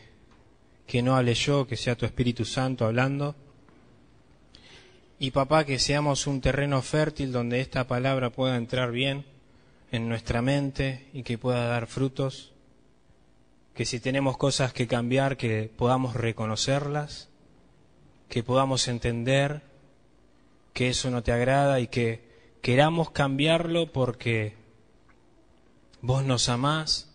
que 0.85 1.01
no 1.01 1.15
hable 1.15 1.35
yo, 1.35 1.67
que 1.67 1.77
sea 1.77 1.95
tu 1.95 2.05
Espíritu 2.05 2.43
Santo 2.43 2.83
hablando. 2.85 3.33
Y 5.19 5.31
papá, 5.31 5.63
que 5.63 5.79
seamos 5.79 6.27
un 6.27 6.41
terreno 6.41 6.81
fértil 6.81 7.31
donde 7.31 7.61
esta 7.61 7.87
palabra 7.87 8.29
pueda 8.29 8.57
entrar 8.57 8.91
bien 8.91 9.23
en 9.89 10.09
nuestra 10.09 10.41
mente 10.41 11.07
y 11.13 11.23
que 11.23 11.37
pueda 11.37 11.65
dar 11.67 11.87
frutos. 11.87 12.51
Que 13.73 13.85
si 13.85 14.01
tenemos 14.01 14.35
cosas 14.35 14.73
que 14.73 14.85
cambiar, 14.85 15.37
que 15.37 15.71
podamos 15.73 16.13
reconocerlas, 16.13 17.29
que 18.27 18.43
podamos 18.43 18.89
entender 18.89 19.68
que 20.73 20.89
eso 20.89 21.09
no 21.09 21.23
te 21.23 21.31
agrada 21.31 21.79
y 21.79 21.87
que 21.87 22.27
queramos 22.61 23.11
cambiarlo 23.11 23.91
porque 23.91 24.55
vos 26.01 26.23
nos 26.23 26.49
amás 26.49 27.11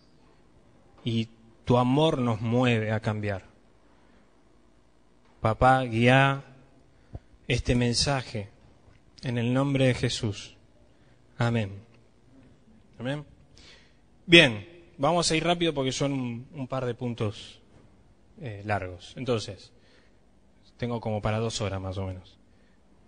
y 1.04 1.28
tu 1.64 1.78
amor 1.78 2.18
nos 2.18 2.40
mueve 2.40 2.92
a 2.92 3.00
cambiar. 3.00 3.44
Papá, 5.40 5.82
guía 5.82 6.44
este 7.48 7.74
mensaje 7.74 8.48
en 9.22 9.38
el 9.38 9.52
nombre 9.52 9.86
de 9.86 9.94
Jesús. 9.94 10.56
Amén. 11.36 11.82
Amén. 12.98 13.24
Bien, 14.26 14.66
vamos 14.96 15.30
a 15.30 15.36
ir 15.36 15.44
rápido 15.44 15.74
porque 15.74 15.92
son 15.92 16.46
un, 16.52 16.68
par 16.68 16.86
de 16.86 16.94
puntos 16.94 17.60
eh, 18.40 18.62
largos. 18.64 19.12
Entonces, 19.16 19.72
tengo 20.76 21.00
como 21.00 21.20
para 21.20 21.38
dos 21.38 21.60
horas 21.60 21.80
más 21.80 21.98
o 21.98 22.06
menos. 22.06 22.38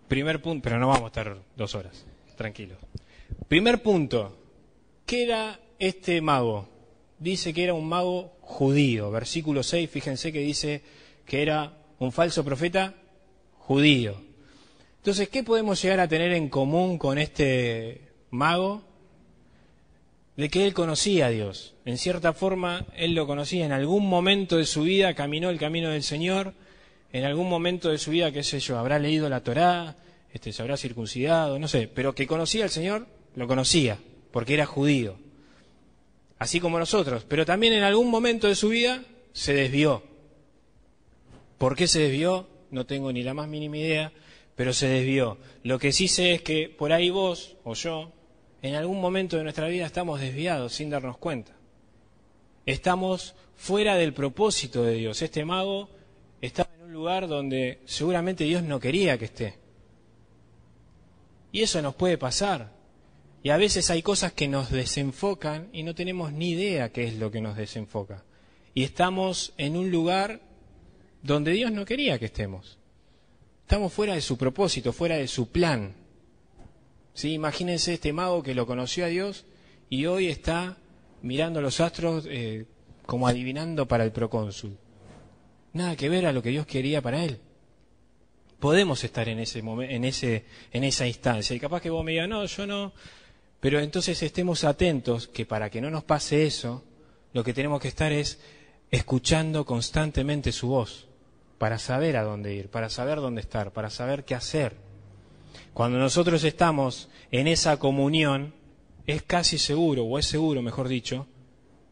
Primer 0.09 0.41
punto, 0.41 0.63
pero 0.63 0.79
no 0.79 0.89
vamos 0.89 1.05
a 1.05 1.07
estar 1.07 1.37
dos 1.57 1.75
horas, 1.75 2.07
tranquilo. 2.37 2.77
Primer 3.49 3.83
punto, 3.83 4.37
¿qué 5.05 5.25
era 5.25 5.61
este 5.79 6.21
mago? 6.21 6.69
Dice 7.19 7.53
que 7.53 7.65
era 7.65 7.75
un 7.75 7.89
mago 7.89 8.37
judío. 8.41 9.11
Versículo 9.11 9.63
6, 9.63 9.91
fíjense 9.91 10.33
que 10.33 10.41
dice 10.41 10.83
que 11.25 11.43
era 11.43 11.77
un 11.99 12.13
falso 12.13 12.45
profeta 12.45 12.95
judío. 13.59 14.21
Entonces, 14.99 15.29
¿qué 15.29 15.43
podemos 15.43 15.83
llegar 15.83 16.01
a 16.01 16.09
tener 16.09 16.33
en 16.33 16.49
común 16.49 16.99
con 16.99 17.19
este 17.19 18.03
mago? 18.31 18.83
De 20.37 20.51
que 20.51 20.67
él 20.67 20.75
conocía 20.75 21.27
a 21.27 21.31
Dios. 21.31 21.75
En 21.85 21.97
cierta 21.99 22.33
forma, 22.33 22.87
él 22.95 23.15
lo 23.15 23.27
conocía. 23.27 23.65
En 23.65 23.73
algún 23.73 24.09
momento 24.09 24.57
de 24.57 24.67
su 24.67 24.83
vida 24.83 25.15
caminó 25.15 25.51
el 25.51 25.59
camino 25.59 25.91
del 25.91 26.03
Señor 26.03 26.55
en 27.13 27.25
algún 27.25 27.49
momento 27.49 27.91
de 27.91 27.99
su 27.99 28.11
vida, 28.11 28.33
qué 28.33 28.43
sé 28.43 28.61
yo, 28.61 28.79
habrá 28.79 28.99
leído 28.99 29.29
la 29.29 29.43
Torá, 29.43 29.97
este, 30.33 30.53
se 30.53 30.63
habrá 30.63 30.77
circuncidado, 30.77 31.59
no 31.59 31.69
sé, 31.69 31.89
pero 31.89 32.15
que 32.15 32.27
conocía 32.27 32.65
al 32.65 32.71
Señor, 32.71 33.07
lo 33.35 33.47
conocía, 33.47 33.99
porque 34.33 34.55
era 34.55 34.67
judío. 34.67 35.17
Así 36.39 36.61
como 36.61 36.79
nosotros, 36.79 37.25
pero 37.27 37.47
también 37.47 37.73
en 37.73 37.83
algún 37.83 38.11
momento 38.11 38.49
de 38.49 38.55
su 38.55 38.69
vida 38.69 39.03
se 39.33 39.55
desvió. 39.55 40.03
¿Por 41.59 41.75
qué 41.77 41.87
se 41.87 42.01
desvió? 42.01 42.49
No 42.71 42.85
tengo 42.85 43.13
ni 43.13 43.23
la 43.23 43.33
más 43.33 43.49
mínima 43.49 43.79
idea, 43.79 44.13
pero 44.55 44.73
se 44.75 44.89
desvió. 44.89 45.39
Lo 45.63 45.79
que 45.79 45.93
sí 45.93 46.09
sé 46.09 46.35
es 46.35 46.43
que 46.43 46.69
por 46.69 46.93
ahí 46.93 47.09
vos 47.09 47.57
o 47.65 47.75
yo, 47.75 48.13
en 48.61 48.75
algún 48.75 49.01
momento 49.01 49.37
de 49.37 49.45
nuestra 49.45 49.69
vida 49.69 49.87
estamos 49.87 50.21
desviados 50.21 50.75
sin 50.75 50.91
darnos 50.91 51.17
cuenta. 51.17 51.53
Estamos 52.67 53.35
fuera 53.55 53.97
del 53.97 54.13
propósito 54.13 54.83
de 54.83 54.95
Dios. 54.95 55.23
Este 55.23 55.45
mago 55.45 55.89
estaba 56.41 56.76
un 56.87 56.93
lugar 56.93 57.27
donde 57.27 57.81
seguramente 57.85 58.45
Dios 58.45 58.63
no 58.63 58.79
quería 58.79 59.19
que 59.19 59.25
esté. 59.25 59.55
Y 61.51 61.63
eso 61.63 61.83
nos 61.83 61.97
puede 61.97 62.17
pasar. 62.17 62.71
Y 63.43 63.51
a 63.51 63.57
veces 63.57 63.91
hay 63.91 64.03
cosas 64.03 64.33
que 64.33 64.47
nos 64.47 64.71
desenfocan 64.71 65.69
y 65.73 65.83
no 65.83 65.97
tenemos 65.97 66.33
ni 66.33 66.51
idea 66.51 66.93
qué 66.93 67.09
es 67.09 67.15
lo 67.15 67.33
que 67.33 67.41
nos 67.41 67.57
desenfoca. 67.57 68.23
Y 68.73 68.85
estamos 68.85 69.53
en 69.57 69.77
un 69.77 69.91
lugar 69.91 70.41
donde 71.25 71.51
Dios 71.53 71.73
no 71.73 71.85
quería 71.85 72.21
que 72.21 72.27
estemos. 72.27 72.79
Estamos 73.63 73.93
fuera 73.93 74.15
de 74.15 74.21
su 74.21 74.39
propósito, 74.39 74.93
fuera 74.93 75.17
de 75.17 75.27
su 75.27 75.51
plan. 75.51 75.93
¿Sí? 77.15 77.33
Imagínense 77.33 77.95
este 77.95 78.13
mago 78.13 78.45
que 78.45 78.55
lo 78.55 78.65
conoció 78.65 79.07
a 79.07 79.09
Dios 79.09 79.45
y 79.91 80.07
hoy 80.07 80.29
está 80.29 80.77
mirando 81.21 81.61
los 81.61 81.81
astros 81.81 82.27
eh, 82.29 82.67
como 83.07 83.27
adivinando 83.27 83.89
para 83.89 84.05
el 84.05 84.13
procónsul 84.13 84.79
nada 85.77 85.97
que 85.97 86.09
ver 86.09 86.27
a 86.27 86.33
lo 86.33 86.43
que 86.43 86.51
Dios 86.51 86.67
quería 86.67 87.01
para 87.01 87.25
él. 87.25 87.39
Podemos 88.59 89.05
estar 89.05 89.29
en 89.29 89.39
ese 89.39 89.61
en 89.61 90.05
ese 90.05 90.45
en 90.73 90.85
esa 90.85 91.07
instancia 91.07 91.55
y 91.55 91.61
capaz 91.61 91.83
que 91.83 91.91
vos 91.91 92.05
me 92.05 92.13
digas, 92.13 92.29
"No, 92.29 92.45
yo 92.45 92.67
no." 92.67 92.93
Pero 93.61 93.81
entonces 93.81 94.23
estemos 94.23 94.65
atentos 94.65 95.29
que 95.29 95.47
para 95.47 95.71
que 95.71 95.81
no 95.81 95.91
nos 95.91 96.05
pase 96.05 96.47
eso, 96.47 96.85
lo 97.33 97.45
que 97.45 97.55
tenemos 97.55 97.81
que 97.81 97.89
estar 97.89 98.13
es 98.13 98.39
escuchando 98.91 99.65
constantemente 99.65 100.53
su 100.53 100.69
voz 100.69 101.07
para 101.59 101.79
saber 101.79 102.17
a 102.17 102.23
dónde 102.23 102.55
ir, 102.55 102.69
para 102.69 102.89
saber 102.89 103.19
dónde 103.19 103.41
estar, 103.41 103.73
para 103.73 103.91
saber 103.91 104.25
qué 104.25 104.35
hacer. 104.35 104.77
Cuando 105.73 105.99
nosotros 105.99 106.45
estamos 106.45 107.09
en 107.31 107.47
esa 107.47 107.79
comunión, 107.79 108.55
es 109.07 109.23
casi 109.23 109.59
seguro, 109.59 110.05
o 110.05 110.19
es 110.19 110.27
seguro, 110.27 110.63
mejor 110.63 110.89
dicho, 110.89 111.27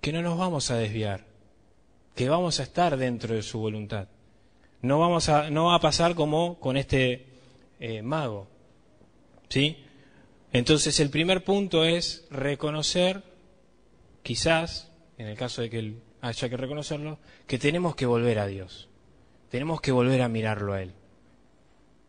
que 0.01 0.13
no 0.13 0.23
nos 0.23 0.39
vamos 0.39 0.71
a 0.71 0.77
desviar 0.77 1.34
que 2.15 2.29
vamos 2.29 2.61
a 2.61 2.63
estar 2.63 2.97
dentro 2.97 3.35
de 3.35 3.43
su 3.43 3.59
voluntad. 3.59 4.09
No, 4.83 4.99
vamos 4.99 5.29
a, 5.29 5.51
no 5.51 5.67
va 5.67 5.77
a 5.77 5.81
pasar 5.81 6.15
como 6.15 6.61
con 6.61 6.77
este 6.77 7.27
eh, 7.81 8.03
mago. 8.03 8.49
¿Sí? 9.49 9.79
Entonces 10.53 11.01
el 11.01 11.11
primer 11.11 11.43
punto 11.43 11.85
es 11.85 12.27
reconocer, 12.31 13.23
quizás, 14.23 14.91
en 15.19 15.27
el 15.27 15.37
caso 15.37 15.63
de 15.63 15.71
que 15.71 15.95
haya 16.21 16.49
que 16.49 16.57
reconocerlo, 16.57 17.19
que 17.47 17.59
tenemos 17.59 17.97
que 17.97 18.07
volver 18.07 18.39
a 18.39 18.47
Dios. 18.47 18.89
Tenemos 19.51 19.81
que 19.81 19.93
volver 19.93 20.23
a 20.23 20.29
mirarlo 20.29 20.73
a 20.73 20.83
Él. 20.83 20.93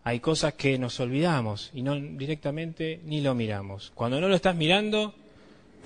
Hay 0.04 0.20
cosas 0.20 0.54
que 0.54 0.78
nos 0.78 1.00
olvidamos 1.00 1.72
y 1.74 1.82
no 1.82 1.96
directamente 1.96 3.02
ni 3.06 3.22
lo 3.22 3.34
miramos. 3.34 3.92
Cuando 3.96 4.22
no 4.22 4.28
lo 4.28 4.36
estás 4.36 4.56
mirando 4.56 5.16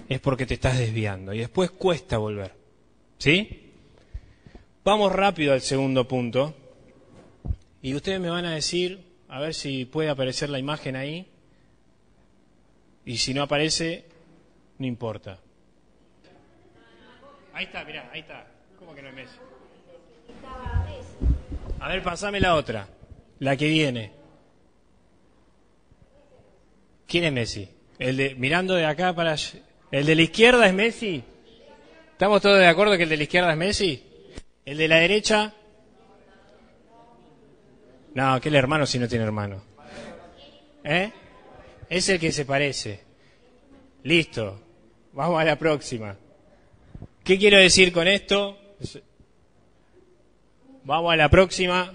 es 0.09 0.19
porque 0.19 0.45
te 0.45 0.55
estás 0.55 0.77
desviando 0.77 1.33
y 1.33 1.39
después 1.39 1.71
cuesta 1.71 2.17
volver. 2.17 2.53
¿Sí? 3.17 3.68
Vamos 4.83 5.11
rápido 5.11 5.53
al 5.53 5.61
segundo 5.61 6.07
punto. 6.07 6.55
Y 7.81 7.95
ustedes 7.95 8.19
me 8.19 8.29
van 8.29 8.45
a 8.45 8.55
decir, 8.55 9.03
a 9.27 9.39
ver 9.39 9.53
si 9.53 9.85
puede 9.85 10.09
aparecer 10.09 10.49
la 10.49 10.59
imagen 10.59 10.95
ahí. 10.95 11.27
Y 13.05 13.17
si 13.17 13.33
no 13.33 13.43
aparece, 13.43 14.05
no 14.77 14.85
importa. 14.85 15.39
Ahí 17.53 17.65
está, 17.65 17.83
mirá, 17.83 18.09
ahí 18.13 18.21
está. 18.21 18.47
¿Cómo 18.77 18.95
que 18.95 19.01
no 19.01 19.09
es 19.09 19.15
Messi? 19.15 19.35
A 21.79 21.87
ver, 21.89 22.01
pasame 22.01 22.39
la 22.39 22.55
otra, 22.55 22.87
la 23.39 23.57
que 23.57 23.67
viene. 23.67 24.11
¿Quién 27.05 27.25
es 27.25 27.33
Messi? 27.33 27.69
El 27.97 28.15
de 28.15 28.35
mirando 28.35 28.75
de 28.75 28.85
acá 28.85 29.13
para 29.13 29.35
el 29.91 30.05
de 30.05 30.15
la 30.15 30.21
izquierda 30.21 30.67
es 30.67 30.73
Messi. 30.73 31.23
¿Estamos 32.11 32.41
todos 32.41 32.59
de 32.59 32.67
acuerdo 32.67 32.95
que 32.95 33.03
el 33.03 33.09
de 33.09 33.17
la 33.17 33.23
izquierda 33.23 33.51
es 33.51 33.57
Messi? 33.57 34.08
¿El 34.69 34.77
de 34.77 34.87
la 34.87 34.97
derecha? 34.97 35.51
No, 38.13 38.39
que 38.39 38.49
el 38.49 38.55
hermano 38.55 38.85
si 38.85 38.99
no 38.99 39.07
tiene 39.07 39.25
hermano. 39.25 39.63
¿Eh? 40.83 41.11
Es 41.89 42.07
el 42.09 42.19
que 42.19 42.31
se 42.31 42.45
parece. 42.45 42.99
Listo. 44.03 44.61
Vamos 45.13 45.41
a 45.41 45.43
la 45.43 45.57
próxima. 45.57 46.15
¿Qué 47.23 47.39
quiero 47.39 47.57
decir 47.57 47.91
con 47.91 48.07
esto? 48.07 48.59
Vamos 50.83 51.13
a 51.13 51.15
la 51.15 51.29
próxima, 51.29 51.91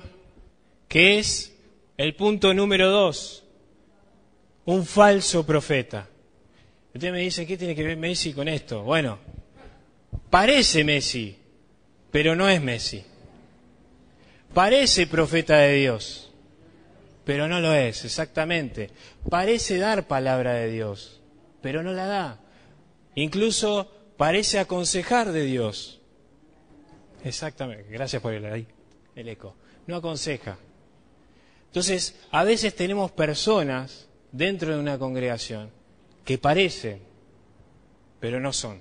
que 0.89 1.21
es 1.21 1.57
el 1.97 2.17
punto 2.17 2.53
número 2.55 2.91
dos. 2.91 3.45
Un 4.65 4.85
falso 4.85 5.47
profeta. 5.47 6.09
Usted 6.93 7.13
me 7.13 7.21
dice, 7.21 7.47
¿qué 7.47 7.57
tiene 7.57 7.77
que 7.77 7.85
ver 7.85 7.97
Messi 7.97 8.33
con 8.33 8.49
esto? 8.49 8.83
Bueno, 8.83 9.21
parece 10.29 10.83
Messi, 10.83 11.39
pero 12.15 12.37
no 12.37 12.49
es 12.49 12.63
Messi. 12.63 13.03
Parece 14.53 15.09
profeta 15.09 15.57
de 15.57 15.73
Dios, 15.73 16.31
pero 17.25 17.49
no 17.49 17.59
lo 17.59 17.75
es, 17.75 18.05
exactamente. 18.05 18.91
Parece 19.29 19.79
dar 19.79 20.07
palabra 20.07 20.53
de 20.53 20.71
Dios, 20.71 21.21
pero 21.61 21.83
no 21.83 21.93
la 21.93 22.07
da. 22.07 22.41
Incluso 23.17 23.91
parece 24.17 24.61
aconsejar 24.61 25.33
de 25.33 25.43
Dios. 25.43 26.01
Exactamente, 27.25 27.91
gracias 27.91 28.23
por 28.23 28.33
el, 28.33 28.69
eco. 29.17 29.57
No 29.89 29.97
aconseja. 29.97 30.57
Entonces, 31.67 32.15
a 32.31 32.45
veces 32.45 32.77
tenemos 32.77 33.11
personas 33.11 34.07
dentro 34.31 34.73
de 34.73 34.79
una 34.79 35.01
congregación 35.01 35.69
que 36.25 36.39
parecen, 36.39 37.01
pero 38.21 38.39
no 38.39 38.53
son. 38.53 38.81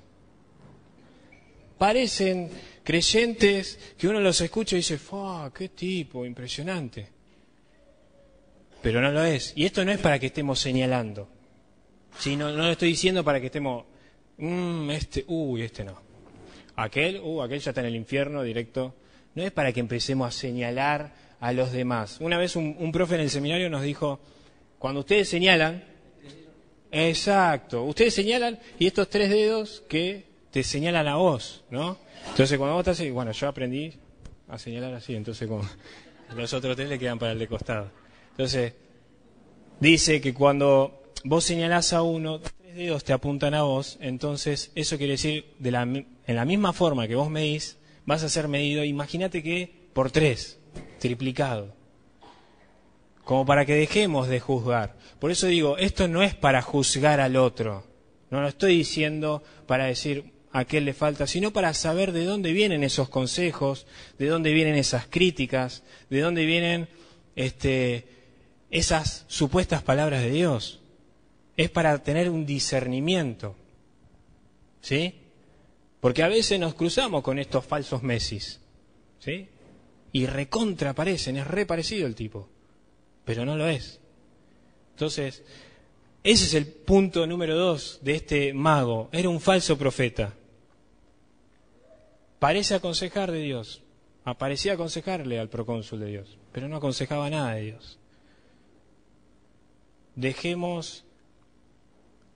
Parecen 1.79 2.51
creyentes 2.83 3.79
que 3.97 4.07
uno 4.07 4.19
los 4.19 4.39
escucha 4.41 4.75
y 4.75 4.79
dice, 4.79 4.97
¡Fua, 4.97 5.51
qué 5.53 5.69
tipo, 5.69 6.25
impresionante! 6.25 7.13
pero 8.83 8.99
no 8.99 9.11
lo 9.11 9.23
es. 9.23 9.53
Y 9.55 9.65
esto 9.65 9.83
no 9.85 9.93
es 9.93 9.99
para 9.99 10.19
que 10.19 10.27
estemos 10.27 10.59
señalando. 10.59 11.29
¿sí? 12.19 12.35
No, 12.35 12.51
no 12.51 12.63
lo 12.63 12.71
estoy 12.71 12.89
diciendo 12.89 13.23
para 13.23 13.39
que 13.39 13.45
estemos, 13.45 13.85
mm, 14.37 14.91
este, 14.91 15.23
uy, 15.25 15.63
este 15.63 15.85
no. 15.85 15.99
Aquel, 16.75 17.21
uh, 17.21 17.41
aquel 17.43 17.61
ya 17.61 17.71
está 17.71 17.79
en 17.79 17.87
el 17.87 17.95
infierno 17.95 18.43
directo. 18.43 18.93
No 19.35 19.41
es 19.41 19.53
para 19.53 19.71
que 19.71 19.79
empecemos 19.79 20.27
a 20.27 20.31
señalar 20.31 21.13
a 21.39 21.53
los 21.53 21.71
demás. 21.71 22.17
Una 22.19 22.37
vez 22.37 22.57
un, 22.57 22.75
un 22.77 22.91
profe 22.91 23.15
en 23.15 23.21
el 23.21 23.29
seminario 23.29 23.69
nos 23.69 23.83
dijo, 23.83 24.19
cuando 24.77 24.99
ustedes 24.99 25.29
señalan, 25.29 25.85
exacto, 26.91 27.85
ustedes 27.85 28.13
señalan 28.13 28.59
y 28.79 28.87
estos 28.87 29.09
tres 29.09 29.29
dedos 29.29 29.81
que 29.87 30.25
te 30.53 30.61
señalan 30.61 31.07
a 31.07 31.15
vos, 31.15 31.63
¿no? 31.71 31.97
Entonces 32.29 32.59
cuando 32.59 32.75
vos 32.75 32.87
estás, 32.87 33.11
bueno, 33.11 33.31
yo 33.31 33.47
aprendí 33.47 33.91
a 34.47 34.59
señalar 34.59 34.93
así, 34.93 35.15
entonces 35.15 35.47
como 35.47 35.67
los 36.35 36.53
otros 36.53 36.75
tres 36.75 36.87
le 36.87 36.99
quedan 36.99 37.17
para 37.17 37.31
el 37.31 37.39
de 37.39 37.47
costado. 37.47 37.89
Entonces, 38.29 38.73
dice 39.79 40.21
que 40.21 40.31
cuando 40.31 41.05
vos 41.23 41.43
señalás 41.43 41.91
a 41.93 42.03
uno, 42.03 42.39
tres 42.39 42.75
dedos 42.75 43.03
te 43.03 43.13
apuntan 43.13 43.55
a 43.55 43.63
vos, 43.63 43.97
entonces 43.99 44.71
eso 44.75 44.97
quiere 44.97 45.13
decir, 45.13 45.55
en 45.59 46.35
la 46.35 46.45
misma 46.45 46.71
forma 46.71 47.07
que 47.07 47.15
vos 47.15 47.31
medís, 47.31 47.79
vas 48.05 48.21
a 48.21 48.29
ser 48.29 48.47
medido, 48.47 48.83
imagínate 48.83 49.41
que 49.41 49.89
por 49.91 50.11
tres, 50.11 50.59
triplicado. 50.99 51.73
Como 53.23 53.43
para 53.43 53.65
que 53.65 53.73
dejemos 53.73 54.27
de 54.27 54.39
juzgar. 54.39 54.97
Por 55.17 55.31
eso 55.31 55.47
digo, 55.47 55.79
esto 55.79 56.07
no 56.07 56.21
es 56.21 56.35
para 56.35 56.61
juzgar 56.61 57.19
al 57.21 57.37
otro. 57.37 57.85
No 58.29 58.41
lo 58.41 58.47
estoy 58.47 58.77
diciendo 58.77 59.41
para 59.65 59.85
decir 59.85 60.32
a 60.53 60.65
qué 60.65 60.79
le 60.81 60.93
falta, 60.93 61.25
sino 61.25 61.51
para 61.51 61.73
saber 61.73 62.11
de 62.11 62.25
dónde 62.25 62.53
vienen 62.53 62.83
esos 62.83 63.09
consejos, 63.09 63.87
de 64.19 64.27
dónde 64.27 64.53
vienen 64.53 64.75
esas 64.75 65.07
críticas, 65.07 65.81
de 66.11 66.21
dónde 66.21 66.45
vienen 66.45 66.87
este, 67.35 68.05
esas 68.69 69.25
supuestas 69.27 69.81
palabras 69.81 70.21
de 70.21 70.29
Dios. 70.29 70.79
Es 71.57 71.71
para 71.71 71.97
tener 72.03 72.29
un 72.29 72.45
discernimiento. 72.45 73.55
¿Sí? 74.79 75.15
Porque 75.99 76.21
a 76.21 76.27
veces 76.27 76.59
nos 76.59 76.75
cruzamos 76.75 77.23
con 77.23 77.39
estos 77.39 77.65
falsos 77.65 78.03
mesis. 78.03 78.61
¿Sí? 79.17 79.49
Y 80.11 80.27
recontra 80.27 80.91
aparecen, 80.91 81.37
es 81.37 81.47
re 81.47 81.65
parecido 81.65 82.05
el 82.05 82.13
tipo. 82.13 82.47
Pero 83.25 83.43
no 83.43 83.57
lo 83.57 83.67
es. 83.67 83.99
Entonces, 84.91 85.41
ese 86.23 86.45
es 86.45 86.53
el 86.53 86.67
punto 86.67 87.25
número 87.25 87.57
dos 87.57 87.99
de 88.03 88.13
este 88.13 88.53
mago. 88.53 89.09
Era 89.11 89.29
un 89.29 89.41
falso 89.41 89.79
profeta. 89.79 90.35
Parece 92.43 92.75
aconsejar 92.75 93.31
de 93.31 93.39
Dios. 93.39 93.81
Parecía 94.37 94.73
aconsejarle 94.73 95.39
al 95.39 95.49
procónsul 95.49 96.01
de 96.01 96.07
Dios, 96.07 96.37
pero 96.51 96.67
no 96.67 96.75
aconsejaba 96.75 97.29
nada 97.29 97.53
de 97.55 97.61
Dios 97.61 97.99
dejemos, 100.15 101.05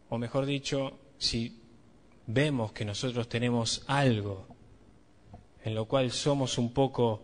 o 0.10 0.18
mejor 0.18 0.46
dicho, 0.46 0.98
si 1.18 1.62
vemos 2.26 2.72
que 2.72 2.86
nosotros 2.86 3.30
tenemos 3.30 3.84
algo 3.88 4.48
en 5.64 5.76
lo 5.76 5.86
cual 5.86 6.12
somos 6.12 6.58
un 6.58 6.74
poco 6.74 7.24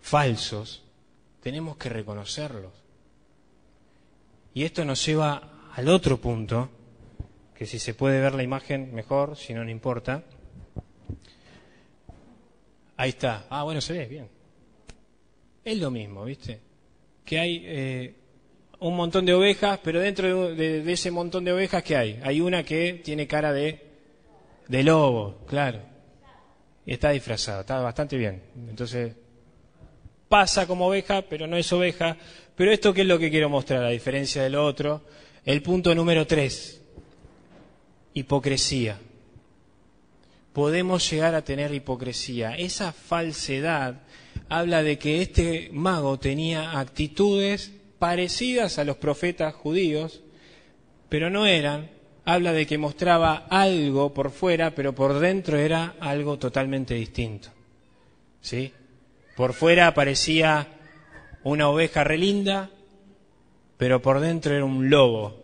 falsos, 0.00 0.84
tenemos 1.40 1.76
que 1.76 1.88
reconocerlos. 1.88 2.72
Y 4.52 4.64
esto 4.64 4.84
nos 4.84 5.04
lleva 5.04 5.70
al 5.74 5.88
otro 5.88 6.20
punto, 6.20 6.68
que 7.54 7.66
si 7.66 7.78
se 7.78 7.94
puede 7.94 8.20
ver 8.20 8.34
la 8.34 8.42
imagen 8.42 8.94
mejor, 8.94 9.36
si 9.36 9.54
no, 9.54 9.64
no 9.64 9.70
importa. 9.70 10.22
Ahí 12.96 13.10
está. 13.10 13.46
Ah, 13.50 13.64
bueno, 13.64 13.80
se 13.80 13.92
ve 13.92 14.06
bien. 14.06 14.28
Es 15.64 15.78
lo 15.78 15.90
mismo, 15.90 16.24
¿viste? 16.24 16.60
Que 17.24 17.38
hay 17.38 17.62
eh, 17.64 18.14
un 18.80 18.96
montón 18.96 19.24
de 19.24 19.34
ovejas, 19.34 19.80
pero 19.82 20.00
dentro 20.00 20.54
de, 20.54 20.92
ese 20.92 21.10
montón 21.10 21.44
de 21.44 21.52
ovejas, 21.52 21.82
¿qué 21.82 21.96
hay? 21.96 22.20
Hay 22.22 22.40
una 22.40 22.62
que 22.62 23.00
tiene 23.04 23.26
cara 23.26 23.52
de, 23.52 23.80
de 24.68 24.82
lobo, 24.82 25.38
claro. 25.46 25.80
Y 26.86 26.92
está 26.92 27.10
disfrazada, 27.10 27.62
está 27.62 27.80
bastante 27.80 28.16
bien. 28.16 28.42
Entonces, 28.68 29.14
pasa 30.28 30.66
como 30.66 30.86
oveja, 30.86 31.22
pero 31.22 31.46
no 31.46 31.56
es 31.56 31.72
oveja. 31.72 32.16
Pero 32.54 32.70
esto, 32.70 32.92
¿qué 32.92 33.00
es 33.00 33.06
lo 33.06 33.18
que 33.18 33.30
quiero 33.30 33.48
mostrar? 33.48 33.84
A 33.84 33.88
diferencia 33.88 34.42
del 34.42 34.54
otro. 34.54 35.02
El 35.44 35.62
punto 35.62 35.94
número 35.94 36.26
tres. 36.26 36.82
Hipocresía. 38.12 38.98
Podemos 40.54 41.10
llegar 41.10 41.34
a 41.34 41.42
tener 41.42 41.74
hipocresía. 41.74 42.54
Esa 42.54 42.92
falsedad 42.92 44.02
habla 44.48 44.84
de 44.84 44.98
que 44.98 45.20
este 45.20 45.68
mago 45.72 46.20
tenía 46.20 46.78
actitudes 46.78 47.72
parecidas 47.98 48.78
a 48.78 48.84
los 48.84 48.96
profetas 48.96 49.52
judíos, 49.52 50.22
pero 51.08 51.28
no 51.28 51.46
eran. 51.46 51.90
Habla 52.24 52.52
de 52.52 52.66
que 52.68 52.78
mostraba 52.78 53.46
algo 53.50 54.14
por 54.14 54.30
fuera, 54.30 54.76
pero 54.76 54.94
por 54.94 55.18
dentro 55.18 55.58
era 55.58 55.96
algo 55.98 56.38
totalmente 56.38 56.94
distinto. 56.94 57.48
¿Sí? 58.40 58.72
Por 59.36 59.54
fuera 59.54 59.92
parecía 59.92 60.68
una 61.42 61.68
oveja 61.68 62.04
relinda, 62.04 62.70
pero 63.76 64.00
por 64.00 64.20
dentro 64.20 64.54
era 64.54 64.64
un 64.64 64.88
lobo. 64.88 65.42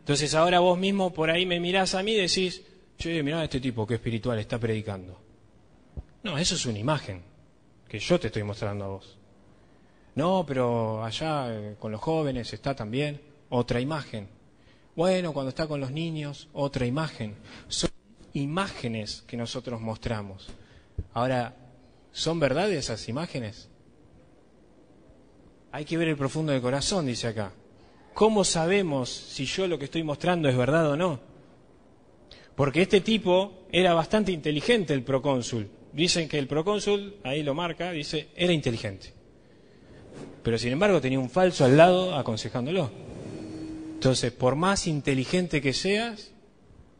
Entonces 0.00 0.34
ahora 0.34 0.60
vos 0.60 0.78
mismo 0.78 1.14
por 1.14 1.30
ahí 1.30 1.46
me 1.46 1.58
mirás 1.58 1.94
a 1.94 2.02
mí 2.02 2.12
y 2.12 2.16
decís, 2.16 2.62
che, 2.96 3.22
mirá 3.22 3.40
a 3.40 3.44
este 3.44 3.60
tipo 3.60 3.86
que 3.86 3.94
espiritual 3.94 4.38
está 4.38 4.58
predicando. 4.58 5.20
No, 6.22 6.38
eso 6.38 6.54
es 6.54 6.66
una 6.66 6.78
imagen 6.78 7.22
que 7.88 7.98
yo 7.98 8.18
te 8.18 8.28
estoy 8.28 8.42
mostrando 8.42 8.84
a 8.84 8.88
vos. 8.88 9.18
No, 10.14 10.44
pero 10.46 11.04
allá 11.04 11.54
eh, 11.54 11.76
con 11.78 11.92
los 11.92 12.00
jóvenes 12.00 12.52
está 12.52 12.74
también 12.74 13.20
otra 13.50 13.80
imagen. 13.80 14.28
Bueno, 14.96 15.32
cuando 15.32 15.50
está 15.50 15.66
con 15.66 15.78
los 15.78 15.90
niños, 15.90 16.48
otra 16.52 16.86
imagen. 16.86 17.36
Son 17.68 17.90
imágenes 18.32 19.22
que 19.26 19.36
nosotros 19.36 19.80
mostramos. 19.80 20.48
Ahora, 21.12 21.54
¿son 22.12 22.40
verdades 22.40 22.78
esas 22.78 23.08
imágenes? 23.08 23.68
Hay 25.70 25.84
que 25.84 25.98
ver 25.98 26.08
el 26.08 26.16
profundo 26.16 26.52
del 26.52 26.62
corazón, 26.62 27.04
dice 27.04 27.28
acá. 27.28 27.52
¿Cómo 28.14 28.44
sabemos 28.44 29.10
si 29.10 29.44
yo 29.44 29.66
lo 29.66 29.78
que 29.78 29.84
estoy 29.84 30.02
mostrando 30.02 30.48
es 30.48 30.56
verdad 30.56 30.90
o 30.90 30.96
no? 30.96 31.20
Porque 32.56 32.82
este 32.82 33.00
tipo 33.00 33.66
era 33.70 33.94
bastante 33.94 34.32
inteligente, 34.32 34.94
el 34.94 35.02
procónsul. 35.02 35.68
Dicen 35.92 36.28
que 36.28 36.38
el 36.38 36.48
procónsul, 36.48 37.16
ahí 37.22 37.42
lo 37.42 37.54
marca, 37.54 37.92
dice, 37.92 38.28
era 38.34 38.52
inteligente 38.52 39.16
pero 40.46 40.58
sin 40.58 40.70
embargo 40.70 41.00
tenía 41.00 41.18
un 41.18 41.28
falso 41.28 41.64
al 41.64 41.76
lado 41.76 42.14
aconsejándolo. 42.14 42.88
Entonces, 43.94 44.30
por 44.30 44.54
más 44.54 44.86
inteligente 44.86 45.60
que 45.60 45.72
seas, 45.72 46.30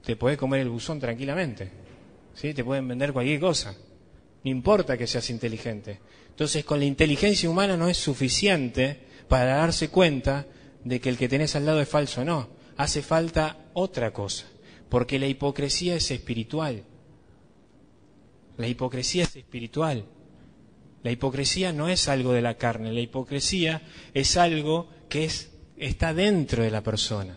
te 0.04 0.16
puedes 0.16 0.36
comer 0.36 0.62
el 0.62 0.68
buzón 0.68 0.98
tranquilamente. 0.98 1.70
¿sí? 2.34 2.54
Te 2.54 2.64
pueden 2.64 2.88
vender 2.88 3.12
cualquier 3.12 3.38
cosa. 3.38 3.76
No 4.42 4.50
importa 4.50 4.98
que 4.98 5.06
seas 5.06 5.30
inteligente. 5.30 6.00
Entonces, 6.28 6.64
con 6.64 6.80
la 6.80 6.86
inteligencia 6.86 7.48
humana 7.48 7.76
no 7.76 7.88
es 7.88 7.98
suficiente 7.98 8.98
para 9.28 9.58
darse 9.58 9.90
cuenta 9.90 10.46
de 10.82 11.00
que 11.00 11.08
el 11.08 11.16
que 11.16 11.28
tenés 11.28 11.54
al 11.54 11.66
lado 11.66 11.80
es 11.80 11.88
falso. 11.88 12.24
No, 12.24 12.48
hace 12.76 13.00
falta 13.00 13.58
otra 13.74 14.12
cosa. 14.12 14.46
Porque 14.88 15.18
la 15.18 15.26
hipocresía 15.26 15.96
es 15.96 16.10
espiritual. 16.10 16.84
La 18.56 18.68
hipocresía 18.68 19.24
es 19.24 19.36
espiritual. 19.36 20.06
La 21.06 21.12
hipocresía 21.12 21.72
no 21.72 21.88
es 21.88 22.08
algo 22.08 22.32
de 22.32 22.42
la 22.42 22.56
carne, 22.56 22.92
la 22.92 22.98
hipocresía 22.98 23.80
es 24.12 24.36
algo 24.36 24.88
que 25.08 25.24
es, 25.24 25.52
está 25.76 26.12
dentro 26.12 26.64
de 26.64 26.70
la 26.72 26.82
persona. 26.82 27.36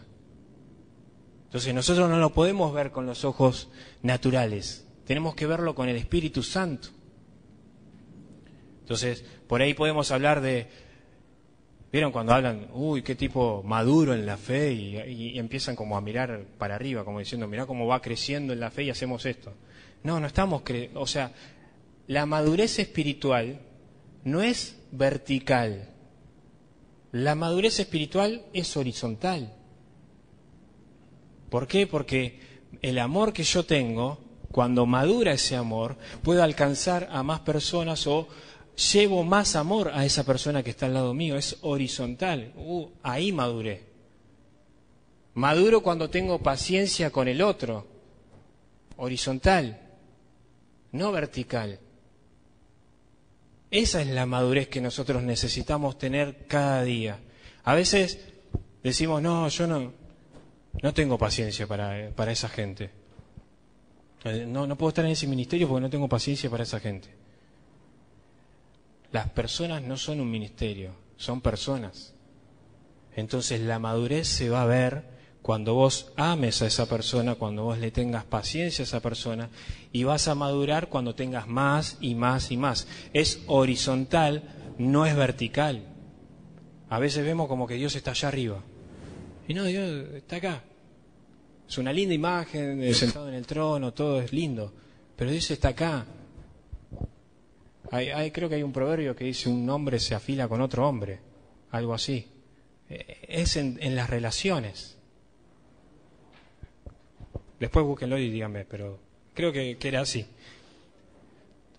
Entonces 1.46 1.72
nosotros 1.76 2.10
no 2.10 2.18
lo 2.18 2.34
podemos 2.34 2.74
ver 2.74 2.90
con 2.90 3.06
los 3.06 3.26
ojos 3.26 3.70
naturales, 4.02 4.88
tenemos 5.06 5.36
que 5.36 5.46
verlo 5.46 5.76
con 5.76 5.88
el 5.88 5.98
Espíritu 5.98 6.42
Santo. 6.42 6.90
Entonces, 8.82 9.24
por 9.48 9.62
ahí 9.62 9.76
podemos 9.76 10.10
hablar 10.10 10.42
de, 10.42 10.68
¿vieron 11.92 12.12
cuando 12.12 12.34
hablan, 12.34 12.68
uy, 12.74 13.02
qué 13.02 13.16
tipo 13.16 13.64
maduro 13.64 14.14
en 14.14 14.26
la 14.26 14.38
fe? 14.38 14.74
Y, 14.74 15.38
empiezan 15.40 15.76
como 15.76 15.98
a 15.98 16.02
mirar 16.02 16.46
para 16.58 16.76
arriba, 16.76 17.04
como 17.04 17.20
diciendo, 17.20 17.48
mira 17.48 17.66
cómo 17.66 17.88
va 17.88 18.02
creciendo 18.02 18.54
en 18.54 18.60
la 18.60 18.72
fe 18.72 18.84
y 18.84 18.90
hacemos 18.90 19.26
esto. 19.26 19.54
No, 20.04 20.20
no 20.20 20.28
estamos, 20.28 20.64
o 20.96 21.08
sea, 21.08 21.32
la 22.08 22.26
madurez 22.26 22.80
espiritual 22.80 23.60
no 24.24 24.42
es 24.42 24.78
vertical. 24.92 25.90
La 27.12 27.36
madurez 27.36 27.80
espiritual 27.80 28.44
es 28.54 28.78
horizontal. 28.78 29.54
¿Por 31.50 31.68
qué? 31.68 31.88
Porque 31.88 32.40
el 32.82 33.00
amor 33.00 33.34
que 33.34 33.44
yo 33.44 33.66
tengo, 33.66 34.20
cuando 34.52 34.86
madura 34.86 35.34
ese 35.34 35.56
amor, 35.56 35.98
puedo 36.24 36.44
alcanzar 36.44 37.08
a 37.12 37.24
más 37.24 37.42
personas 37.42 38.06
o 38.08 38.28
llevo 38.80 39.24
más 39.24 39.56
amor 39.56 39.92
a 39.94 40.06
esa 40.06 40.24
persona 40.24 40.64
que 40.64 40.72
está 40.72 40.86
al 40.86 40.94
lado 40.94 41.14
mío. 41.14 41.36
Es 41.36 41.58
horizontal. 41.62 42.54
Uh, 42.56 42.88
ahí 43.04 43.32
maduré. 43.32 43.84
Maduro 45.34 45.82
cuando 45.82 46.10
tengo 46.10 46.40
paciencia 46.40 47.12
con 47.12 47.28
el 47.28 47.42
otro. 47.42 47.88
Horizontal, 48.98 49.80
no 50.92 51.12
vertical. 51.12 51.80
Esa 53.72 54.02
es 54.02 54.08
la 54.08 54.26
madurez 54.26 54.68
que 54.68 54.82
nosotros 54.82 55.24
necesitamos 55.24 55.98
tener 55.98 56.48
cada 56.48 56.84
día. 56.84 57.20
A 57.64 57.76
veces 57.76 58.20
decimos, 58.84 59.22
no, 59.22 59.48
yo 59.48 59.68
no, 59.68 59.94
no 60.82 60.94
tengo 60.94 61.18
paciencia 61.18 61.68
para, 61.68 62.10
para 62.16 62.32
esa 62.32 62.50
gente. 62.50 62.90
Eh, 64.26 64.46
no, 64.48 64.68
no 64.68 64.76
puedo 64.76 64.90
estar 64.90 65.06
en 65.06 65.12
ese 65.12 65.28
ministerio 65.28 65.68
porque 65.68 65.82
no 65.82 65.90
tengo 65.90 66.10
paciencia 66.10 66.50
para 66.50 66.64
esa 66.64 66.80
gente. 66.80 67.19
Las 69.12 69.30
personas 69.30 69.82
no 69.82 69.98
son 69.98 70.20
un 70.20 70.30
ministerio, 70.30 70.92
son 71.18 71.42
personas. 71.42 72.14
Entonces 73.16 73.60
la 73.62 73.80
madurez 73.80 74.28
se 74.28 74.50
va 74.50 74.62
a 74.62 74.68
ver 74.68 75.04
cuando 75.42 75.74
vos 75.74 76.12
ames 76.16 76.62
a 76.62 76.68
esa 76.68 76.88
persona, 76.88 77.36
cuando 77.36 77.64
vos 77.64 77.80
le 77.80 77.92
tengas 77.92 78.24
paciencia 78.24 78.84
a 78.84 78.88
esa 78.88 79.00
persona, 79.00 79.50
y 79.92 80.04
vas 80.04 80.28
a 80.28 80.36
madurar 80.36 80.90
cuando 80.90 81.16
tengas 81.16 81.48
más 81.48 81.98
y 82.02 82.14
más 82.16 82.52
y 82.52 82.58
más. 82.58 82.88
Es 83.14 83.42
horizontal, 83.48 84.44
no 84.78 85.06
es 85.06 85.16
vertical. 85.16 85.84
A 86.90 87.00
veces 87.00 87.26
vemos 87.26 87.48
como 87.48 87.68
que 87.68 87.76
Dios 87.76 87.96
está 87.96 88.12
allá 88.12 88.28
arriba. 88.28 88.62
Y 89.48 89.54
no, 89.54 89.64
Dios 89.64 90.14
está 90.14 90.36
acá. 90.36 90.64
Es 91.68 91.78
una 91.78 91.94
linda 91.94 92.14
imagen, 92.14 92.94
sentado 92.94 93.30
en 93.30 93.36
el 93.36 93.46
trono, 93.46 93.94
todo 93.94 94.22
es 94.22 94.32
lindo. 94.34 94.74
Pero 95.16 95.32
Dios 95.32 95.50
está 95.52 95.70
acá. 95.70 96.06
Hay, 97.92 98.32
creo 98.32 98.48
que 98.48 98.56
hay 98.56 98.64
un 98.64 98.72
proverbio 98.72 99.16
que 99.16 99.26
dice 99.26 99.50
un 99.50 99.68
hombre 99.70 100.00
se 100.00 100.14
afila 100.14 100.48
con 100.48 100.62
otro 100.62 100.88
hombre, 100.88 101.20
algo 101.72 101.94
así. 101.94 102.28
Eh, 102.90 103.26
es 103.28 103.56
en, 103.58 103.96
las 103.96 104.10
relaciones. 104.10 104.98
Después 107.60 107.86
búsquenlo 107.86 108.18
y 108.18 108.30
díganme, 108.30 108.66
pero 108.66 109.00
creo 109.34 109.52
que, 109.52 109.78
era 109.82 110.02
así. 110.02 110.26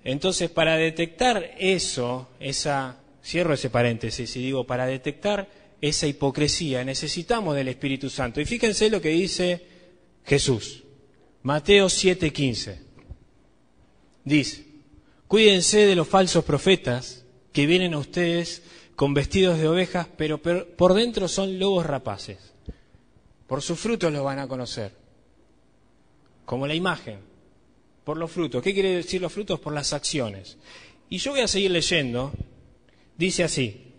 Entonces, 0.03 0.51
para 0.51 0.77
detectar 0.77 1.53
eso, 1.59 2.29
esa, 2.41 2.99
cierro 3.25 3.55
ese 3.55 3.71
paréntesis 3.71 4.35
y 4.37 4.43
digo, 4.43 4.67
para 4.67 4.87
detectar 4.87 5.49
esa 5.81 6.07
hipocresía 6.07 6.85
necesitamos 6.85 7.55
del 7.55 7.69
Espíritu 7.69 8.11
Santo. 8.11 8.41
Y 8.41 8.45
fíjense 8.45 8.91
lo 8.91 9.01
que 9.01 9.11
dice 9.11 9.65
Jesús. 10.25 10.83
Mateo 11.43 11.87
7:15. 11.87 12.79
Dice, 14.25 14.70
cuídense 15.31 15.87
de 15.87 15.95
los 15.95 16.09
falsos 16.09 16.45
profetas 16.45 17.25
que 17.53 17.65
vienen 17.65 17.95
a 17.95 17.99
ustedes 17.99 18.65
con 18.97 19.15
vestidos 19.15 19.61
de 19.61 19.69
ovejas, 19.69 20.09
pero 20.17 20.43
por 20.43 20.95
dentro 20.95 21.29
son 21.29 21.57
lobos 21.57 21.87
rapaces. 21.87 22.53
Por 23.47 23.63
sus 23.63 23.79
frutos 23.79 24.13
los 24.13 24.25
van 24.25 24.41
a 24.41 24.49
conocer 24.49 24.93
como 26.45 26.67
la 26.67 26.75
imagen, 26.75 27.21
por 28.03 28.17
los 28.17 28.29
frutos. 28.29 28.61
¿Qué 28.61 28.75
quiere 28.75 28.97
decir 28.97 29.21
los 29.21 29.33
frutos? 29.33 29.61
Por 29.61 29.73
las 29.73 29.93
acciones. 29.93 30.59
Y 31.09 31.19
yo 31.19 31.31
voy 31.31 31.43
a 31.43 31.47
seguir 31.47 31.71
leyendo. 31.71 32.33
Dice 33.17 33.45
así. 33.45 33.90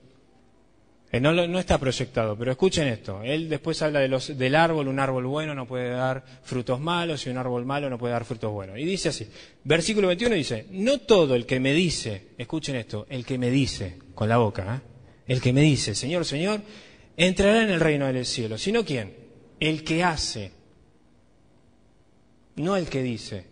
Eh, 1.14 1.20
no, 1.20 1.60
está 1.60 1.78
proyectado, 1.78 2.38
pero 2.38 2.52
escuchen 2.52 2.88
esto. 2.88 3.22
Él 3.22 3.50
después 3.50 3.82
habla 3.82 4.00
del 4.00 4.56
árbol. 4.56 4.88
Un 4.88 5.00
árbol 5.00 5.26
bueno 5.26 5.54
no 5.54 5.68
puede 5.68 5.90
dar 5.90 6.24
frutos 6.44 6.80
malos 6.80 7.26
y 7.26 7.30
un 7.30 7.38
árbol 7.38 7.66
malo 7.66 7.90
no 7.90 7.98
puede 7.98 8.14
dar 8.14 8.24
frutos 8.24 8.52
buenos. 8.52 8.78
Y 8.78 8.86
dice 8.86 9.10
así. 9.10 9.28
Versículo 9.64 10.08
21 10.08 10.36
dice, 10.36 10.68
no 10.72 11.00
todo 11.00 11.36
el 11.36 11.46
que 11.46 11.60
me 11.60 11.74
dice, 11.74 12.30
escuchen 12.38 12.78
esto, 12.78 13.06
el 13.10 13.26
que 13.26 13.38
me 13.38 13.50
dice 13.50 13.98
con 14.16 14.30
la 14.30 14.38
boca, 14.38 14.76
¿eh? 14.76 15.34
el 15.34 15.42
que 15.42 15.52
me 15.52 15.62
dice, 15.62 15.96
Señor, 15.96 16.24
Señor, 16.24 16.62
entrará 17.18 17.64
en 17.64 17.72
el 17.72 17.82
reino 17.82 18.08
del 18.08 18.26
cielo, 18.26 18.58
sino 18.58 18.86
quién? 18.86 19.14
El 19.60 19.84
que 19.84 20.04
hace 20.04 20.54
no 22.56 22.78
el 22.78 22.88
que 22.88 23.04
dice, 23.04 23.46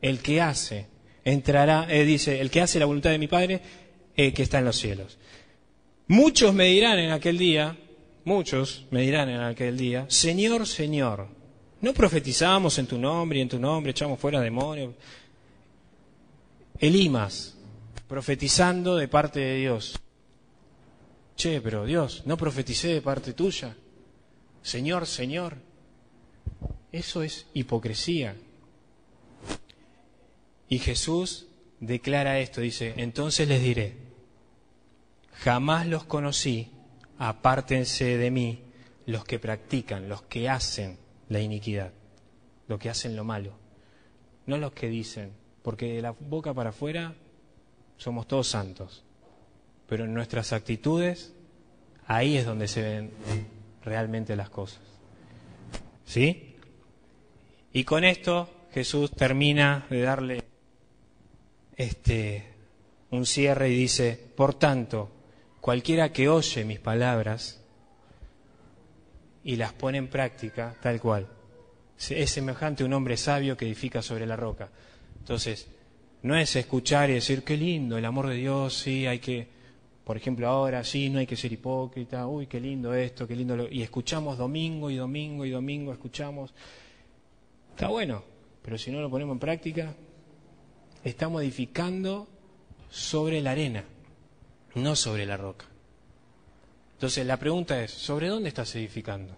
el 0.00 0.20
que 0.20 0.40
hace, 0.40 0.86
entrará, 1.24 1.86
eh, 1.90 2.04
dice, 2.04 2.40
el 2.40 2.50
que 2.50 2.60
hace 2.60 2.78
la 2.78 2.86
voluntad 2.86 3.10
de 3.10 3.18
mi 3.18 3.28
Padre 3.28 3.60
que 4.14 4.42
está 4.42 4.60
en 4.60 4.64
los 4.64 4.76
cielos. 4.76 5.18
Muchos 6.06 6.52
me 6.52 6.66
dirán 6.66 6.98
en 6.98 7.12
aquel 7.12 7.38
día, 7.38 7.78
muchos 8.24 8.84
me 8.90 9.00
dirán 9.00 9.30
en 9.30 9.40
aquel 9.40 9.76
día, 9.78 10.04
Señor, 10.08 10.66
Señor, 10.66 11.28
¿no 11.80 11.94
profetizamos 11.94 12.78
en 12.78 12.86
tu 12.86 12.98
nombre 12.98 13.38
y 13.38 13.42
en 13.42 13.48
tu 13.48 13.58
nombre 13.58 13.92
echamos 13.92 14.20
fuera 14.20 14.40
demonios? 14.40 14.94
Elimas, 16.78 17.56
profetizando 18.06 18.96
de 18.96 19.08
parte 19.08 19.40
de 19.40 19.56
Dios. 19.56 19.98
Che, 21.36 21.62
pero 21.62 21.86
Dios, 21.86 22.22
¿no 22.26 22.36
profeticé 22.36 22.88
de 22.88 23.00
parte 23.00 23.32
tuya? 23.32 23.74
Señor, 24.62 25.06
Señor. 25.06 25.56
Eso 26.92 27.22
es 27.22 27.46
hipocresía. 27.54 28.36
Y 30.68 30.78
Jesús 30.78 31.46
declara 31.80 32.38
esto, 32.40 32.60
dice, 32.60 32.94
entonces 32.98 33.48
les 33.48 33.62
diré, 33.62 34.03
jamás 35.42 35.86
los 35.86 36.04
conocí, 36.04 36.70
apártense 37.18 38.16
de 38.16 38.30
mí 38.30 38.62
los 39.06 39.24
que 39.24 39.38
practican, 39.38 40.08
los 40.08 40.22
que 40.22 40.48
hacen 40.48 40.98
la 41.28 41.40
iniquidad, 41.40 41.92
los 42.68 42.78
que 42.78 42.90
hacen 42.90 43.16
lo 43.16 43.24
malo, 43.24 43.52
no 44.46 44.56
los 44.56 44.72
que 44.72 44.88
dicen, 44.88 45.32
porque 45.62 45.94
de 45.94 46.02
la 46.02 46.12
boca 46.12 46.54
para 46.54 46.70
afuera 46.70 47.14
somos 47.96 48.26
todos 48.26 48.48
santos, 48.48 49.04
pero 49.88 50.04
en 50.04 50.14
nuestras 50.14 50.52
actitudes, 50.52 51.34
ahí 52.06 52.36
es 52.36 52.46
donde 52.46 52.68
se 52.68 52.82
ven 52.82 53.10
realmente 53.84 54.36
las 54.36 54.50
cosas. 54.50 54.80
¿Sí? 56.04 56.56
Y 57.72 57.84
con 57.84 58.04
esto 58.04 58.48
Jesús 58.72 59.12
termina 59.12 59.86
de 59.90 60.02
darle 60.02 60.44
este 61.76 62.54
un 63.10 63.26
cierre 63.26 63.70
y 63.70 63.76
dice, 63.76 64.18
por 64.36 64.54
tanto, 64.54 65.10
cualquiera 65.64 66.12
que 66.12 66.28
oye 66.28 66.62
mis 66.66 66.78
palabras 66.78 67.58
y 69.44 69.56
las 69.56 69.72
pone 69.72 69.96
en 69.96 70.08
práctica, 70.08 70.76
tal 70.82 71.00
cual, 71.00 71.26
es 72.10 72.30
semejante 72.30 72.82
a 72.82 72.86
un 72.86 72.92
hombre 72.92 73.16
sabio 73.16 73.56
que 73.56 73.64
edifica 73.64 74.02
sobre 74.02 74.26
la 74.26 74.36
roca. 74.36 74.68
Entonces, 75.20 75.66
no 76.20 76.36
es 76.36 76.54
escuchar 76.56 77.08
y 77.08 77.14
decir, 77.14 77.42
qué 77.44 77.56
lindo, 77.56 77.96
el 77.96 78.04
amor 78.04 78.28
de 78.28 78.34
Dios, 78.34 78.74
sí, 78.76 79.06
hay 79.06 79.20
que, 79.20 79.48
por 80.04 80.18
ejemplo, 80.18 80.46
ahora 80.48 80.84
sí, 80.84 81.08
no 81.08 81.18
hay 81.18 81.26
que 81.26 81.34
ser 81.34 81.50
hipócrita, 81.50 82.26
uy, 82.26 82.46
qué 82.46 82.60
lindo 82.60 82.92
esto, 82.92 83.26
qué 83.26 83.34
lindo 83.34 83.56
lo... 83.56 83.66
Y 83.72 83.80
escuchamos 83.80 84.36
domingo 84.36 84.90
y 84.90 84.96
domingo 84.96 85.46
y 85.46 85.50
domingo, 85.50 85.94
escuchamos. 85.94 86.52
Está 87.70 87.88
bueno, 87.88 88.22
pero 88.60 88.76
si 88.76 88.90
no 88.90 89.00
lo 89.00 89.08
ponemos 89.08 89.32
en 89.32 89.40
práctica, 89.40 89.94
estamos 91.02 91.40
edificando 91.40 92.28
sobre 92.90 93.40
la 93.40 93.52
arena, 93.52 93.84
no 94.74 94.96
sobre 94.96 95.26
la 95.26 95.36
roca. 95.36 95.66
Entonces 96.94 97.26
la 97.26 97.38
pregunta 97.38 97.82
es, 97.82 97.90
¿sobre 97.90 98.28
dónde 98.28 98.48
estás 98.48 98.74
edificando? 98.76 99.34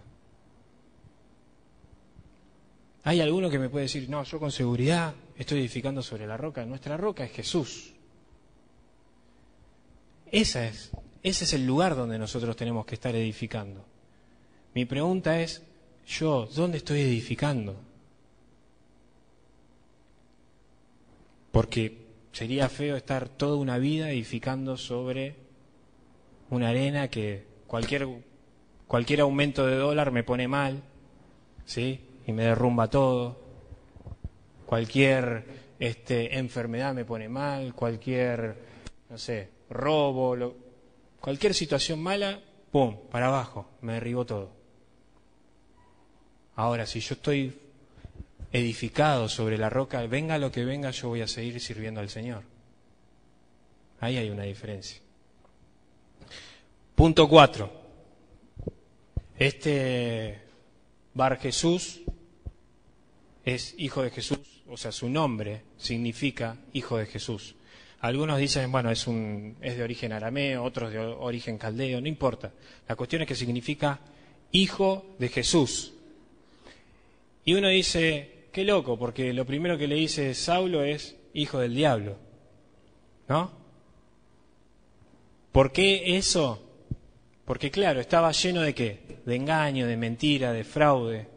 Hay 3.03 3.21
alguno 3.21 3.49
que 3.49 3.59
me 3.59 3.69
puede 3.69 3.83
decir, 3.83 4.09
no, 4.09 4.23
yo 4.23 4.39
con 4.39 4.51
seguridad 4.51 5.13
estoy 5.37 5.59
edificando 5.59 6.01
sobre 6.01 6.27
la 6.27 6.37
roca. 6.37 6.65
Nuestra 6.65 6.97
roca 6.97 7.23
es 7.23 7.31
Jesús. 7.31 7.93
Esa 10.29 10.67
es, 10.67 10.91
ese 11.23 11.45
es 11.45 11.53
el 11.53 11.65
lugar 11.65 11.95
donde 11.95 12.19
nosotros 12.19 12.55
tenemos 12.55 12.85
que 12.85 12.95
estar 12.95 13.15
edificando. 13.15 13.85
Mi 14.73 14.85
pregunta 14.85 15.39
es, 15.39 15.63
yo, 16.05 16.47
¿dónde 16.53 16.77
estoy 16.77 17.01
edificando? 17.01 17.87
porque 21.57 22.06
sería 22.31 22.69
feo 22.69 22.95
estar 22.95 23.29
toda 23.29 23.57
una 23.57 23.77
vida 23.77 24.09
edificando 24.11 24.77
sobre 24.77 25.35
una 26.49 26.69
arena 26.69 27.09
que 27.09 27.45
cualquier, 27.67 28.07
cualquier 28.87 29.21
aumento 29.21 29.65
de 29.65 29.75
dólar 29.75 30.11
me 30.11 30.23
pone 30.23 30.47
mal, 30.47 30.83
¿sí? 31.65 32.01
Y 32.25 32.31
me 32.31 32.43
derrumba 32.43 32.89
todo. 32.89 33.39
Cualquier 34.65 35.45
este, 35.79 36.37
enfermedad 36.37 36.93
me 36.93 37.05
pone 37.05 37.29
mal, 37.29 37.73
cualquier, 37.73 38.55
no 39.09 39.17
sé, 39.17 39.49
robo, 39.69 40.55
cualquier 41.19 41.53
situación 41.53 42.01
mala, 42.01 42.39
¡pum!, 42.71 42.97
para 43.11 43.27
abajo, 43.27 43.69
me 43.81 43.93
derribó 43.93 44.25
todo. 44.25 44.51
Ahora, 46.55 46.85
si 46.85 46.99
yo 46.99 47.13
estoy 47.13 47.66
edificado 48.51 49.29
sobre 49.29 49.57
la 49.57 49.69
roca, 49.69 50.05
venga 50.07 50.37
lo 50.37 50.51
que 50.51 50.65
venga, 50.65 50.91
yo 50.91 51.09
voy 51.09 51.21
a 51.21 51.27
seguir 51.27 51.59
sirviendo 51.59 51.99
al 51.99 52.09
Señor. 52.09 52.43
Ahí 53.99 54.17
hay 54.17 54.29
una 54.29 54.43
diferencia. 54.43 54.99
Punto 56.95 57.27
4. 57.27 57.71
Este 59.37 60.41
Bar 61.13 61.39
Jesús 61.39 62.01
es 63.45 63.75
hijo 63.77 64.03
de 64.03 64.11
Jesús, 64.11 64.39
o 64.67 64.77
sea, 64.77 64.91
su 64.91 65.09
nombre 65.09 65.63
significa 65.77 66.57
hijo 66.73 66.97
de 66.97 67.05
Jesús. 67.05 67.55
Algunos 67.99 68.37
dicen, 68.37 68.71
bueno, 68.71 68.91
es, 68.91 69.07
un, 69.07 69.57
es 69.61 69.77
de 69.77 69.83
origen 69.83 70.13
arameo, 70.13 70.63
otros 70.63 70.91
de 70.91 70.99
origen 70.99 71.57
caldeo, 71.57 71.99
no 71.99 72.07
importa. 72.07 72.51
La 72.87 72.95
cuestión 72.95 73.23
es 73.23 73.27
que 73.27 73.35
significa 73.35 73.99
hijo 74.51 75.15
de 75.17 75.29
Jesús. 75.29 75.93
Y 77.43 77.53
uno 77.53 77.69
dice, 77.69 78.36
Qué 78.57 78.65
loco, 78.65 78.97
porque 78.97 79.33
lo 79.33 79.45
primero 79.45 79.77
que 79.77 79.85
le 79.87 79.93
dice 79.93 80.33
Saulo 80.33 80.81
es 80.81 81.15
hijo 81.35 81.59
del 81.59 81.75
diablo. 81.75 82.17
¿No? 83.27 83.51
¿Por 85.51 85.71
qué 85.71 86.17
eso? 86.17 86.67
Porque 87.45 87.69
claro, 87.69 87.99
estaba 87.99 88.31
lleno 88.31 88.61
de 88.61 88.73
qué? 88.73 89.19
De 89.23 89.35
engaño, 89.35 89.85
de 89.85 89.95
mentira, 89.95 90.53
de 90.53 90.63
fraude. 90.63 91.27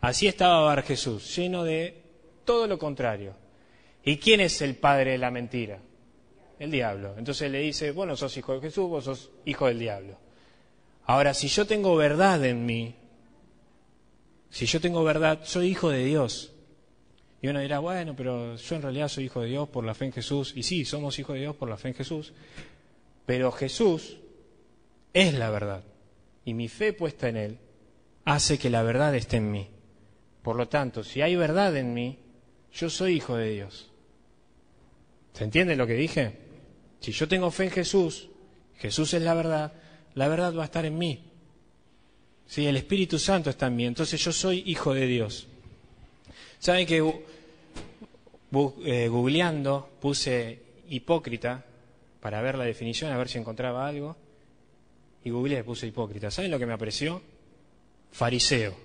Así 0.00 0.26
estaba 0.26 0.62
Bar 0.62 0.82
Jesús, 0.82 1.36
lleno 1.36 1.62
de 1.62 2.02
todo 2.46 2.66
lo 2.66 2.78
contrario. 2.78 3.34
¿Y 4.02 4.16
quién 4.16 4.40
es 4.40 4.62
el 4.62 4.76
padre 4.76 5.10
de 5.10 5.18
la 5.18 5.30
mentira? 5.30 5.78
El 6.58 6.70
diablo. 6.70 7.16
Entonces 7.18 7.50
le 7.50 7.58
dice, 7.58 7.90
bueno, 7.90 8.16
sos 8.16 8.34
hijo 8.38 8.54
de 8.54 8.62
Jesús, 8.62 8.88
vos 8.88 9.04
sos 9.04 9.30
hijo 9.44 9.66
del 9.66 9.80
diablo. 9.80 10.16
Ahora, 11.04 11.34
si 11.34 11.48
yo 11.48 11.66
tengo 11.66 11.94
verdad 11.96 12.42
en 12.46 12.64
mí, 12.64 12.94
si 14.52 14.66
yo 14.66 14.82
tengo 14.82 15.02
verdad, 15.02 15.40
soy 15.44 15.68
hijo 15.68 15.88
de 15.88 16.04
Dios. 16.04 16.52
Y 17.40 17.48
uno 17.48 17.60
dirá, 17.60 17.78
bueno, 17.78 18.14
pero 18.14 18.54
yo 18.54 18.76
en 18.76 18.82
realidad 18.82 19.08
soy 19.08 19.24
hijo 19.24 19.40
de 19.40 19.48
Dios 19.48 19.66
por 19.70 19.82
la 19.82 19.94
fe 19.94 20.04
en 20.04 20.12
Jesús. 20.12 20.52
Y 20.54 20.62
sí, 20.62 20.84
somos 20.84 21.18
hijos 21.18 21.34
de 21.34 21.40
Dios 21.40 21.56
por 21.56 21.70
la 21.70 21.78
fe 21.78 21.88
en 21.88 21.94
Jesús. 21.94 22.34
Pero 23.24 23.50
Jesús 23.50 24.18
es 25.14 25.32
la 25.32 25.48
verdad. 25.48 25.82
Y 26.44 26.52
mi 26.52 26.68
fe 26.68 26.92
puesta 26.92 27.30
en 27.30 27.38
Él 27.38 27.58
hace 28.26 28.58
que 28.58 28.68
la 28.68 28.82
verdad 28.82 29.14
esté 29.14 29.38
en 29.38 29.50
mí. 29.50 29.70
Por 30.42 30.56
lo 30.56 30.68
tanto, 30.68 31.02
si 31.02 31.22
hay 31.22 31.34
verdad 31.34 31.74
en 31.78 31.94
mí, 31.94 32.18
yo 32.74 32.90
soy 32.90 33.14
hijo 33.14 33.36
de 33.36 33.52
Dios. 33.52 33.90
¿Se 35.32 35.44
entiende 35.44 35.76
lo 35.76 35.86
que 35.86 35.94
dije? 35.94 36.36
Si 37.00 37.12
yo 37.12 37.26
tengo 37.26 37.50
fe 37.50 37.64
en 37.64 37.70
Jesús, 37.70 38.28
Jesús 38.76 39.14
es 39.14 39.22
la 39.22 39.32
verdad, 39.32 39.72
la 40.12 40.28
verdad 40.28 40.54
va 40.54 40.62
a 40.62 40.66
estar 40.66 40.84
en 40.84 40.98
mí. 40.98 41.31
Si 42.52 42.66
el 42.66 42.76
Espíritu 42.76 43.18
Santo 43.18 43.48
está 43.48 43.68
en 43.68 43.76
mí, 43.76 43.86
entonces 43.86 44.22
yo 44.22 44.30
soy 44.30 44.62
hijo 44.66 44.92
de 44.92 45.06
Dios. 45.06 45.46
¿Saben 46.58 46.86
que 46.86 46.98
eh, 46.98 49.08
googleando 49.08 49.88
puse 49.98 50.58
hipócrita 50.90 51.64
para 52.20 52.42
ver 52.42 52.58
la 52.58 52.64
definición, 52.64 53.10
a 53.10 53.16
ver 53.16 53.30
si 53.30 53.38
encontraba 53.38 53.88
algo? 53.88 54.14
Y 55.24 55.30
googleé, 55.30 55.64
puse 55.64 55.86
hipócrita. 55.86 56.30
¿Saben 56.30 56.50
lo 56.50 56.58
que 56.58 56.66
me 56.66 56.74
apareció? 56.74 57.22
Fariseo. 58.10 58.76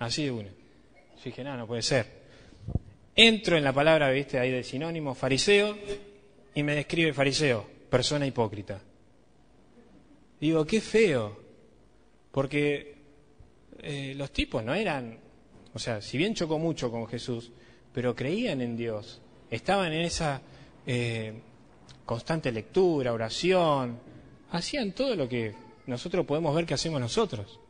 Así 0.00 0.24
de 0.24 0.32
uno. 0.32 0.48
dije, 1.24 1.44
no, 1.44 1.56
no 1.56 1.64
puede 1.64 1.82
ser. 1.82 2.06
Entro 3.14 3.56
en 3.56 3.62
la 3.62 3.72
palabra, 3.72 4.10
viste, 4.10 4.36
ahí 4.36 4.50
de 4.50 4.64
sinónimo, 4.64 5.14
fariseo, 5.14 5.78
y 6.56 6.64
me 6.64 6.74
describe 6.74 7.12
fariseo, 7.12 7.64
persona 7.88 8.26
hipócrita. 8.26 8.80
Digo, 10.40 10.66
qué 10.66 10.80
feo, 10.80 11.47
porque 12.30 12.96
eh, 13.80 14.14
los 14.16 14.30
tipos 14.32 14.64
no 14.64 14.74
eran 14.74 15.18
o 15.74 15.78
sea, 15.78 16.00
si 16.00 16.18
bien 16.18 16.34
chocó 16.34 16.58
mucho 16.58 16.90
con 16.90 17.06
Jesús, 17.06 17.52
pero 17.92 18.14
creían 18.14 18.60
en 18.60 18.76
Dios, 18.76 19.20
estaban 19.50 19.92
en 19.92 20.00
esa 20.00 20.40
eh, 20.86 21.34
constante 22.04 22.50
lectura, 22.50 23.12
oración, 23.12 23.98
hacían 24.50 24.92
todo 24.92 25.14
lo 25.14 25.28
que 25.28 25.54
nosotros 25.86 26.26
podemos 26.26 26.54
ver 26.54 26.66
que 26.66 26.74
hacemos 26.74 27.00
nosotros. 27.00 27.60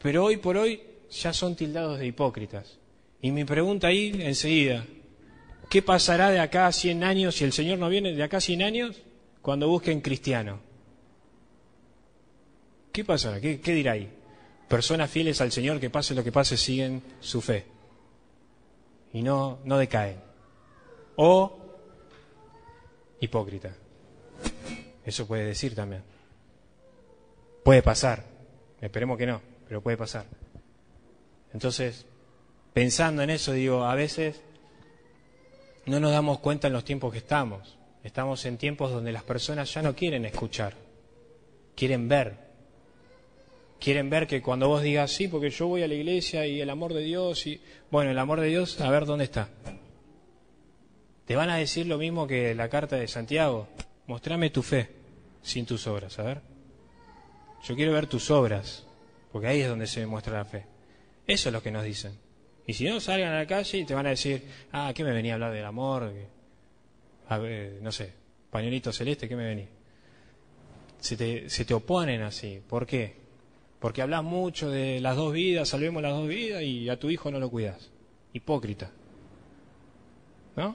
Pero 0.00 0.24
hoy 0.24 0.36
por 0.36 0.56
hoy 0.56 0.80
ya 1.10 1.32
son 1.32 1.56
tildados 1.56 1.98
de 1.98 2.06
hipócritas. 2.06 2.78
Y 3.20 3.32
mi 3.32 3.44
pregunta 3.44 3.88
ahí 3.88 4.12
enseguida, 4.20 4.86
¿qué 5.68 5.82
pasará 5.82 6.30
de 6.30 6.38
acá 6.38 6.66
a 6.68 6.72
100 6.72 7.02
años 7.02 7.34
si 7.34 7.44
el 7.44 7.52
Señor 7.52 7.78
no 7.78 7.88
viene 7.88 8.12
de 8.12 8.22
acá 8.22 8.36
a 8.36 8.40
100 8.40 8.62
años 8.62 9.02
cuando 9.42 9.68
busquen 9.68 10.00
cristiano? 10.00 10.60
¿Qué 12.96 13.04
pasará? 13.04 13.38
¿Qué, 13.42 13.58
dirá 13.58 13.92
ahí? 13.92 14.10
personas 14.68 15.10
fieles 15.10 15.42
al 15.42 15.52
Señor 15.52 15.78
que 15.78 15.90
pase 15.90 16.14
lo 16.14 16.24
que 16.24 16.32
pase 16.32 16.56
siguen 16.56 17.02
su 17.20 17.42
fe 17.42 17.66
y 19.12 19.20
no, 19.20 19.58
no 19.64 19.76
decaen. 19.76 20.16
O 21.16 21.58
hipócrita. 23.20 23.76
Eso 25.04 25.26
puede 25.26 25.44
decir 25.44 25.74
también. 25.74 26.04
Puede 27.62 27.82
pasar. 27.82 28.24
Esperemos 28.80 29.18
que 29.18 29.26
no, 29.26 29.42
pero 29.68 29.82
puede 29.82 29.98
pasar. 29.98 30.24
Entonces, 31.52 32.06
pensando 32.72 33.20
en 33.20 33.28
eso, 33.28 33.52
digo, 33.52 33.84
a 33.84 33.94
veces 33.94 34.40
no 35.84 36.00
nos 36.00 36.12
damos 36.12 36.38
cuenta 36.38 36.68
en 36.68 36.72
los 36.72 36.86
tiempos 36.86 37.12
que 37.12 37.18
estamos. 37.18 37.76
Estamos 38.02 38.46
en 38.46 38.56
tiempos 38.56 38.90
donde 38.90 39.12
las 39.12 39.22
personas 39.22 39.74
ya 39.74 39.82
no 39.82 39.94
quieren 39.94 40.24
escuchar, 40.24 40.72
quieren 41.74 42.08
ver, 42.08 42.45
quieren 43.80 44.10
ver 44.10 44.26
que 44.26 44.42
cuando 44.42 44.68
vos 44.68 44.82
digas, 44.82 45.12
sí, 45.12 45.28
porque 45.28 45.50
yo 45.50 45.66
voy 45.68 45.82
a 45.82 45.88
la 45.88 45.94
iglesia 45.94 46.46
y 46.46 46.60
el 46.60 46.70
amor 46.70 46.94
de 46.94 47.02
Dios, 47.02 47.46
y 47.46 47.60
bueno, 47.90 48.10
el 48.10 48.18
amor 48.18 48.40
de 48.40 48.48
Dios, 48.48 48.80
a 48.80 48.90
ver 48.90 49.06
dónde 49.06 49.24
está. 49.24 49.48
Te 51.24 51.36
van 51.36 51.50
a 51.50 51.56
decir 51.56 51.86
lo 51.86 51.98
mismo 51.98 52.26
que 52.26 52.54
la 52.54 52.68
carta 52.68 52.96
de 52.96 53.08
Santiago, 53.08 53.68
mostrame 54.06 54.50
tu 54.50 54.62
fe 54.62 54.88
sin 55.42 55.66
tus 55.66 55.86
obras, 55.86 56.18
a 56.18 56.22
ver. 56.22 56.40
Yo 57.64 57.74
quiero 57.74 57.92
ver 57.92 58.06
tus 58.06 58.30
obras, 58.30 58.86
porque 59.32 59.48
ahí 59.48 59.60
es 59.60 59.68
donde 59.68 59.86
se 59.86 60.06
muestra 60.06 60.34
la 60.38 60.44
fe. 60.44 60.66
Eso 61.26 61.48
es 61.48 61.52
lo 61.52 61.62
que 61.62 61.72
nos 61.72 61.84
dicen. 61.84 62.12
Y 62.66 62.74
si 62.74 62.84
no, 62.84 63.00
salgan 63.00 63.32
a 63.32 63.38
la 63.38 63.46
calle 63.46 63.78
y 63.78 63.84
te 63.84 63.94
van 63.94 64.06
a 64.06 64.10
decir, 64.10 64.42
ah, 64.72 64.92
¿qué 64.94 65.04
me 65.04 65.12
venía 65.12 65.32
a 65.32 65.34
hablar 65.34 65.52
del 65.52 65.64
amor? 65.64 66.12
A 67.28 67.38
ver, 67.38 67.78
no 67.80 67.90
sé, 67.90 68.12
pañuelito 68.50 68.92
celeste, 68.92 69.28
¿qué 69.28 69.36
me 69.36 69.44
venía? 69.44 69.68
Se 70.98 71.16
te, 71.16 71.50
se 71.50 71.64
te 71.64 71.74
oponen 71.74 72.22
así. 72.22 72.60
¿Por 72.66 72.86
qué? 72.86 73.25
Porque 73.86 74.02
hablas 74.02 74.24
mucho 74.24 74.68
de 74.68 74.98
las 74.98 75.14
dos 75.14 75.32
vidas, 75.32 75.68
salvemos 75.68 76.02
las 76.02 76.10
dos 76.10 76.26
vidas 76.26 76.60
y 76.60 76.88
a 76.88 76.98
tu 76.98 77.08
hijo 77.08 77.30
no 77.30 77.38
lo 77.38 77.48
cuidas. 77.48 77.88
Hipócrita. 78.32 78.90
¿No? 80.56 80.74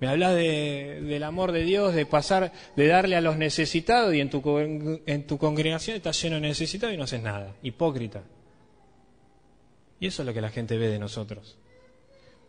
Me 0.00 0.08
hablas 0.08 0.34
de, 0.34 1.02
del 1.02 1.22
amor 1.24 1.52
de 1.52 1.64
Dios, 1.64 1.94
de 1.94 2.06
pasar, 2.06 2.54
de 2.74 2.86
darle 2.86 3.16
a 3.16 3.20
los 3.20 3.36
necesitados 3.36 4.14
y 4.14 4.20
en 4.20 4.30
tu, 4.30 4.40
tu 5.26 5.36
congregación 5.36 5.98
estás 5.98 6.22
lleno 6.22 6.36
de 6.36 6.40
necesitados 6.40 6.94
y 6.94 6.96
no 6.96 7.04
haces 7.04 7.20
nada. 7.20 7.54
Hipócrita. 7.62 8.22
Y 10.00 10.06
eso 10.06 10.22
es 10.22 10.26
lo 10.26 10.32
que 10.32 10.40
la 10.40 10.48
gente 10.48 10.78
ve 10.78 10.88
de 10.88 10.98
nosotros. 10.98 11.58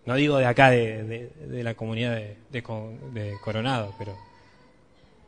No 0.06 0.16
digo 0.16 0.38
de 0.38 0.46
acá, 0.46 0.70
de, 0.70 1.30
la 1.62 1.74
comunidad 1.74 2.16
de, 2.16 2.38
de 2.50 3.34
Coronado, 3.44 3.94
pero 4.00 4.18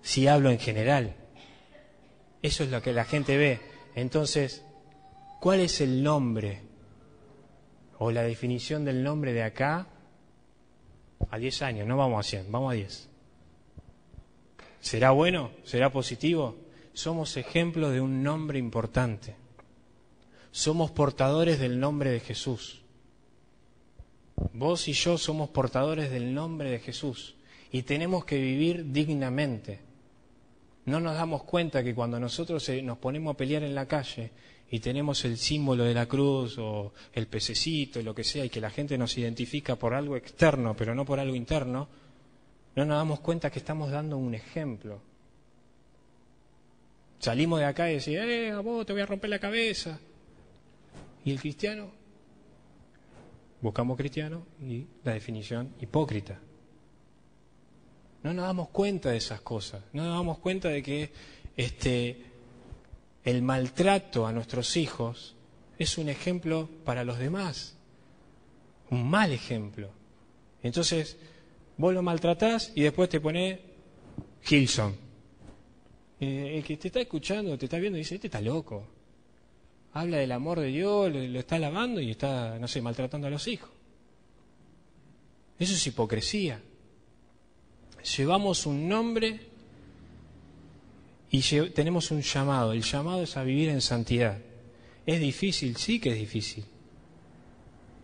sí 0.01 0.27
hablo 0.27 0.49
en 0.49 0.59
general. 0.59 1.13
Eso 2.41 2.63
es 2.63 2.71
lo 2.71 2.81
que 2.81 2.93
la 2.93 3.03
gente 3.03 3.35
ve. 3.35 3.70
Entonces, 3.95 4.63
¿cuál 5.39 5.59
es 5.59 5.81
el 5.81 6.03
nombre 6.03 6.61
o 7.99 8.11
la 8.11 8.23
definición 8.23 8.85
del 8.85 9.03
nombre 9.03 9.33
de 9.33 9.43
acá 9.43 9.87
a 11.29 11.37
10 11.37 11.61
años? 11.61 11.87
No 11.87 11.97
vamos 11.97 12.25
a 12.25 12.29
100, 12.29 12.51
vamos 12.51 12.71
a 12.71 12.75
10. 12.75 13.09
¿Será 14.79 15.11
bueno? 15.11 15.51
¿Será 15.63 15.91
positivo? 15.91 16.55
Somos 16.93 17.37
ejemplos 17.37 17.93
de 17.93 18.01
un 18.01 18.23
nombre 18.23 18.59
importante. 18.59 19.35
Somos 20.51 20.91
portadores 20.91 21.59
del 21.59 21.79
nombre 21.79 22.11
de 22.11 22.19
Jesús. 22.19 22.81
Vos 24.53 24.87
y 24.87 24.93
yo 24.93 25.17
somos 25.17 25.49
portadores 25.49 26.09
del 26.09 26.33
nombre 26.33 26.71
de 26.71 26.79
Jesús 26.79 27.35
y 27.71 27.83
tenemos 27.83 28.25
que 28.25 28.37
vivir 28.37 28.91
dignamente. 28.91 29.79
No 30.85 30.99
nos 30.99 31.15
damos 31.15 31.43
cuenta 31.43 31.83
que 31.83 31.93
cuando 31.93 32.19
nosotros 32.19 32.67
eh, 32.69 32.81
nos 32.81 32.97
ponemos 32.97 33.33
a 33.33 33.37
pelear 33.37 33.63
en 33.63 33.75
la 33.75 33.87
calle 33.87 34.31
y 34.69 34.79
tenemos 34.79 35.23
el 35.25 35.37
símbolo 35.37 35.83
de 35.83 35.93
la 35.93 36.07
cruz 36.07 36.57
o 36.57 36.93
el 37.13 37.27
pececito, 37.27 38.01
lo 38.01 38.15
que 38.15 38.23
sea, 38.23 38.45
y 38.45 38.49
que 38.49 38.61
la 38.61 38.69
gente 38.69 38.97
nos 38.97 39.17
identifica 39.17 39.75
por 39.75 39.93
algo 39.93 40.15
externo, 40.15 40.75
pero 40.75 40.95
no 40.95 41.05
por 41.05 41.19
algo 41.19 41.35
interno, 41.35 41.87
no 42.75 42.85
nos 42.85 42.97
damos 42.97 43.19
cuenta 43.19 43.51
que 43.51 43.59
estamos 43.59 43.91
dando 43.91 44.17
un 44.17 44.33
ejemplo. 44.33 45.01
Salimos 47.19 47.59
de 47.59 47.65
acá 47.65 47.91
y 47.91 47.95
decimos, 47.95 48.25
eh, 48.25 48.49
a 48.49 48.61
vos 48.61 48.85
te 48.85 48.93
voy 48.93 49.01
a 49.01 49.05
romper 49.05 49.29
la 49.29 49.39
cabeza. 49.39 49.99
¿Y 51.23 51.31
el 51.31 51.39
cristiano? 51.39 51.91
Buscamos 53.61 53.95
cristiano 53.97 54.47
y 54.59 54.87
la 55.03 55.13
definición 55.13 55.75
hipócrita. 55.79 56.39
No 58.23 58.33
nos 58.33 58.45
damos 58.45 58.69
cuenta 58.69 59.09
de 59.09 59.17
esas 59.17 59.41
cosas, 59.41 59.83
no 59.93 60.03
nos 60.03 60.15
damos 60.15 60.37
cuenta 60.37 60.69
de 60.69 60.83
que 60.83 61.11
este, 61.57 62.23
el 63.23 63.41
maltrato 63.41 64.27
a 64.27 64.31
nuestros 64.31 64.77
hijos 64.77 65.35
es 65.79 65.97
un 65.97 66.07
ejemplo 66.07 66.69
para 66.85 67.03
los 67.03 67.17
demás, 67.17 67.75
un 68.91 69.09
mal 69.09 69.31
ejemplo. 69.31 69.89
Entonces, 70.61 71.17
vos 71.77 71.93
lo 71.93 72.03
maltratás 72.03 72.71
y 72.75 72.83
después 72.83 73.09
te 73.09 73.19
pone 73.19 73.59
Gilson. 74.43 74.95
El 76.19 76.63
que 76.63 76.77
te 76.77 76.89
está 76.89 77.01
escuchando, 77.01 77.57
te 77.57 77.65
está 77.65 77.79
viendo, 77.79 77.97
dice, 77.97 78.15
este 78.15 78.27
está 78.27 78.41
loco. 78.41 78.85
Habla 79.93 80.17
del 80.17 80.31
amor 80.31 80.59
de 80.59 80.67
Dios, 80.67 81.11
lo 81.11 81.39
está 81.39 81.57
lavando 81.57 81.99
y 81.99 82.11
está, 82.11 82.59
no 82.59 82.67
sé, 82.67 82.83
maltratando 82.83 83.25
a 83.25 83.31
los 83.31 83.47
hijos. 83.47 83.71
Eso 85.57 85.73
es 85.73 85.87
hipocresía 85.87 86.61
llevamos 88.03 88.65
un 88.65 88.87
nombre 88.87 89.39
y 91.29 91.41
tenemos 91.69 92.11
un 92.11 92.21
llamado. 92.21 92.73
El 92.73 92.83
llamado 92.83 93.23
es 93.23 93.37
a 93.37 93.43
vivir 93.43 93.69
en 93.69 93.81
santidad. 93.81 94.37
¿Es 95.05 95.19
difícil? 95.19 95.77
Sí 95.77 95.99
que 95.99 96.09
es 96.11 96.17
difícil. 96.17 96.65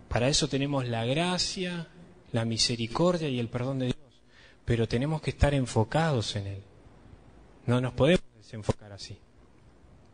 Para 0.08 0.30
eso 0.30 0.48
tenemos 0.48 0.88
la 0.88 1.06
gracia, 1.06 1.88
la 2.32 2.46
misericordia 2.46 3.28
y 3.28 3.40
el 3.40 3.50
perdón 3.50 3.80
de 3.80 3.86
Dios. 3.88 3.98
pero 4.66 4.88
tenemos 4.88 5.22
que 5.22 5.32
estar 5.32 5.54
enfocados 5.54 6.36
en 6.36 6.48
Él. 6.48 6.62
No 7.66 7.82
nos 7.82 7.94
podemos 7.94 8.24
desenfocar 8.38 8.92
así, 8.92 9.18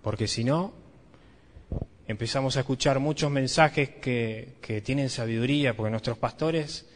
porque 0.02 0.28
si 0.28 0.44
no, 0.44 0.74
empezamos 2.08 2.58
a 2.58 2.62
escuchar 2.62 3.00
muchos 3.00 3.32
mensajes 3.32 3.90
que, 3.90 4.82
tienen 4.84 5.10
sabiduría, 5.10 5.76
porque 5.76 5.92
nuestros 5.92 6.18
pastores, 6.18 6.88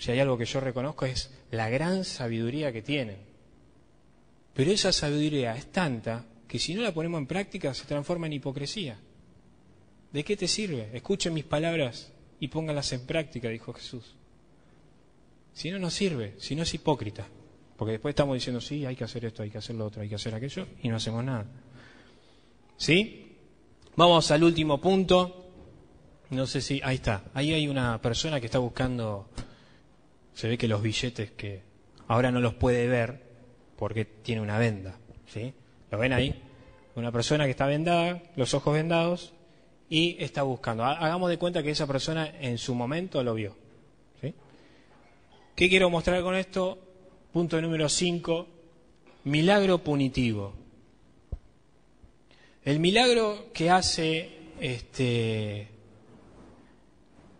si 0.00 0.10
hay 0.10 0.18
algo 0.18 0.38
que 0.38 0.46
yo 0.46 0.60
reconozco, 0.60 1.04
es 1.04 1.30
la 1.50 1.68
gran 1.68 2.04
sabiduría 2.04 2.72
que 2.72 2.80
tienen. 2.80 3.18
Pero 4.54 4.72
esa 4.72 4.92
sabiduría 4.92 5.54
es 5.54 5.70
tanta 5.70 6.24
que 6.48 6.58
si 6.58 6.74
no 6.74 6.80
la 6.80 6.94
ponemos 6.94 7.18
en 7.18 7.26
práctica 7.26 7.74
se 7.74 7.84
transforma 7.84 8.26
en 8.26 8.32
hipocresía. 8.32 8.98
¿De 10.10 10.24
qué 10.24 10.38
te 10.38 10.48
sirve? 10.48 10.88
Escuchen 10.94 11.34
mis 11.34 11.44
palabras 11.44 12.12
y 12.40 12.48
póngalas 12.48 12.90
en 12.94 13.04
práctica, 13.04 13.50
dijo 13.50 13.74
Jesús. 13.74 14.16
Si 15.52 15.70
no, 15.70 15.78
no 15.78 15.90
sirve, 15.90 16.34
si 16.38 16.56
no 16.56 16.62
es 16.62 16.72
hipócrita. 16.72 17.26
Porque 17.76 17.92
después 17.92 18.12
estamos 18.12 18.34
diciendo, 18.34 18.62
sí, 18.62 18.86
hay 18.86 18.96
que 18.96 19.04
hacer 19.04 19.26
esto, 19.26 19.42
hay 19.42 19.50
que 19.50 19.58
hacer 19.58 19.76
lo 19.76 19.84
otro, 19.84 20.00
hay 20.00 20.08
que 20.08 20.14
hacer 20.14 20.34
aquello, 20.34 20.66
y 20.82 20.88
no 20.88 20.96
hacemos 20.96 21.22
nada. 21.22 21.46
¿Sí? 22.78 23.36
Vamos 23.96 24.30
al 24.30 24.44
último 24.44 24.80
punto. 24.80 25.50
No 26.30 26.46
sé 26.46 26.62
si, 26.62 26.80
ahí 26.82 26.96
está. 26.96 27.24
Ahí 27.34 27.52
hay 27.52 27.68
una 27.68 28.00
persona 28.00 28.40
que 28.40 28.46
está 28.46 28.58
buscando, 28.58 29.28
se 30.40 30.48
ve 30.48 30.56
que 30.56 30.68
los 30.68 30.80
billetes 30.80 31.30
que 31.32 31.60
ahora 32.08 32.32
no 32.32 32.40
los 32.40 32.54
puede 32.54 32.86
ver 32.86 33.20
porque 33.76 34.06
tiene 34.06 34.40
una 34.40 34.58
venda. 34.58 34.98
¿Sí? 35.26 35.52
¿Lo 35.90 35.98
ven 35.98 36.14
ahí? 36.14 36.34
Una 36.94 37.12
persona 37.12 37.44
que 37.44 37.50
está 37.50 37.66
vendada, 37.66 38.22
los 38.36 38.54
ojos 38.54 38.72
vendados, 38.72 39.34
y 39.90 40.16
está 40.18 40.42
buscando. 40.42 40.82
Hagamos 40.82 41.28
de 41.28 41.36
cuenta 41.36 41.62
que 41.62 41.70
esa 41.70 41.86
persona 41.86 42.32
en 42.40 42.56
su 42.56 42.74
momento 42.74 43.22
lo 43.22 43.34
vio. 43.34 43.54
¿sí? 44.22 44.32
¿Qué 45.54 45.68
quiero 45.68 45.90
mostrar 45.90 46.22
con 46.22 46.34
esto? 46.34 46.78
Punto 47.34 47.60
número 47.60 47.90
5, 47.90 48.48
milagro 49.24 49.84
punitivo. 49.84 50.54
El 52.64 52.80
milagro 52.80 53.52
que 53.52 53.68
hace 53.68 54.30
este 54.58 55.68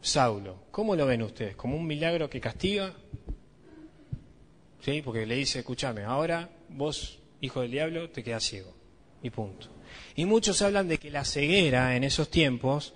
Saulo, 0.01 0.65
¿cómo 0.71 0.97
lo 0.97 1.07
ven 1.07 1.23
ustedes? 1.23 1.57
¿Como 1.57 1.77
un 1.77 1.87
milagro 1.87 2.31
que 2.31 2.41
castiga? 2.41 2.95
¿Sí? 4.81 5.03
Porque 5.03 5.27
le 5.27 5.37
dice, 5.37 5.59
escúchame, 5.59 6.05
ahora 6.05 6.49
vos, 6.71 7.19
hijo 7.41 7.61
del 7.61 7.71
diablo, 7.71 8.11
te 8.11 8.23
quedas 8.23 8.45
ciego. 8.45 8.73
Y 9.23 9.31
punto. 9.31 9.69
Y 10.17 10.25
muchos 10.25 10.63
hablan 10.63 10.89
de 10.89 10.99
que 10.99 11.11
la 11.11 11.25
ceguera 11.25 11.95
en 11.97 12.05
esos 12.05 12.31
tiempos 12.31 12.95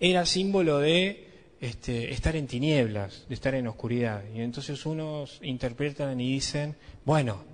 era 0.00 0.24
símbolo 0.24 0.78
de 0.78 1.28
este, 1.60 2.12
estar 2.12 2.36
en 2.36 2.46
tinieblas, 2.46 3.26
de 3.28 3.34
estar 3.34 3.54
en 3.54 3.66
oscuridad. 3.66 4.22
Y 4.34 4.40
entonces 4.40 4.86
unos 4.86 5.38
interpretan 5.42 6.18
y 6.20 6.32
dicen, 6.32 6.76
bueno, 7.04 7.44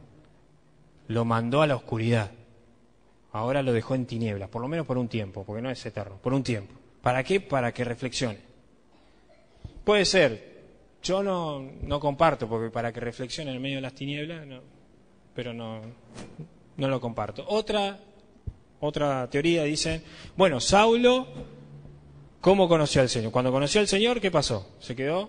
lo 1.09 1.25
mandó 1.25 1.63
a 1.63 1.67
la 1.67 1.77
oscuridad. 1.77 2.31
Ahora 3.33 3.63
lo 3.63 3.73
dejó 3.73 3.97
en 3.97 4.07
tinieblas, 4.07 4.49
por 4.49 4.63
lo 4.63 4.69
menos 4.69 4.87
por 4.87 4.99
un 4.99 5.09
tiempo, 5.09 5.45
porque 5.45 5.63
no 5.63 5.71
es 5.71 5.85
eterno, 5.85 6.19
por 6.23 6.33
un 6.33 6.43
tiempo. 6.43 6.75
¿Para 7.03 7.25
qué? 7.25 7.41
Para 7.41 7.73
que 7.73 7.85
reflexione. 7.85 8.50
Puede 9.91 10.05
ser, 10.05 10.63
yo 11.03 11.21
no, 11.21 11.69
no 11.83 11.99
comparto, 11.99 12.49
porque 12.49 12.71
para 12.71 12.93
que 12.93 13.01
reflexione 13.01 13.53
en 13.53 13.61
medio 13.61 13.79
de 13.79 13.81
las 13.81 13.93
tinieblas, 13.93 14.47
no, 14.47 14.61
pero 15.35 15.53
no, 15.53 15.81
no 16.77 16.87
lo 16.87 17.01
comparto. 17.01 17.45
Otra 17.49 17.99
otra 18.79 19.29
teoría 19.29 19.65
dice, 19.65 20.01
bueno, 20.37 20.61
Saulo, 20.61 21.27
¿cómo 22.41 22.69
conoció 22.69 23.03
al 23.03 23.09
Señor? 23.09 23.33
Cuando 23.33 23.51
conoció 23.51 23.81
al 23.81 23.89
Señor, 23.89 24.21
¿qué 24.21 24.31
pasó? 24.31 24.77
Se 24.79 24.95
quedó 24.95 25.29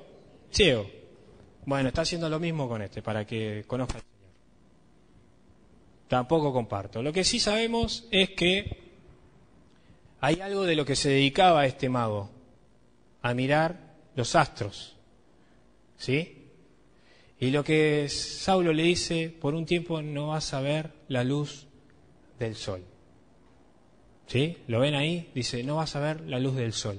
ciego. 0.52 0.88
Bueno, 1.65 1.89
está 1.89 2.04
haciendo 2.04 2.30
lo 2.30 2.39
mismo 2.39 2.69
con 2.69 2.84
este, 2.84 3.02
para 3.02 3.26
que 3.26 3.63
conozca 3.65 3.95
al 3.95 4.02
Señor. 4.04 4.36
Tampoco 6.08 6.54
comparto. 6.54 7.02
Lo 7.02 7.12
que 7.12 7.24
sí 7.24 7.39
sabemos 7.39 8.08
es 8.12 8.30
que 8.30 8.78
hay 10.19 10.39
algo 10.39 10.65
de 10.65 10.76
lo 10.76 10.86
que 10.86 10.95
se 10.95 11.10
dedicaba 11.10 11.65
este 11.65 11.89
mago, 11.89 12.30
a 13.24 13.34
mirar 13.34 13.89
los 14.15 14.36
astros. 14.36 14.95
¿Sí? 15.97 16.38
Y 17.39 17.50
lo 17.50 17.63
que 17.63 18.08
Saulo 18.08 18.74
le 18.74 18.84
dice, 18.84 19.30
por 19.30 19.56
un 19.56 19.65
tiempo 19.65 20.02
no 20.02 20.28
vas 20.28 20.54
a 20.54 20.62
ver 20.62 20.91
la 21.08 21.24
luz 21.24 21.67
del 22.38 22.56
sol. 22.56 22.84
¿Sí? 24.28 24.58
¿Lo 24.67 24.80
ven 24.80 24.95
ahí? 24.95 25.32
Dice, 25.34 25.63
no 25.63 25.78
vas 25.78 25.95
a 25.95 26.00
ver 26.00 26.21
la 26.21 26.39
luz 26.39 26.56
del 26.56 26.74
sol. 26.74 26.97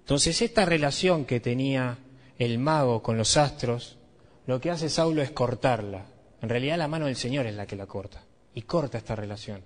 Entonces, 0.00 0.40
esta 0.40 0.64
relación 0.64 1.24
que 1.24 1.40
tenía 1.40 1.98
el 2.38 2.58
mago 2.58 3.02
con 3.02 3.18
los 3.18 3.36
astros, 3.36 3.98
lo 4.46 4.60
que 4.60 4.70
hace 4.70 4.88
Saulo 4.88 5.22
es 5.22 5.32
cortarla. 5.32 6.06
En 6.40 6.48
realidad 6.48 6.78
la 6.78 6.88
mano 6.88 7.06
del 7.06 7.16
Señor 7.16 7.46
es 7.46 7.54
la 7.54 7.66
que 7.66 7.76
la 7.76 7.86
corta. 7.86 8.24
Y 8.54 8.62
corta 8.62 8.98
esta 8.98 9.16
relación. 9.16 9.62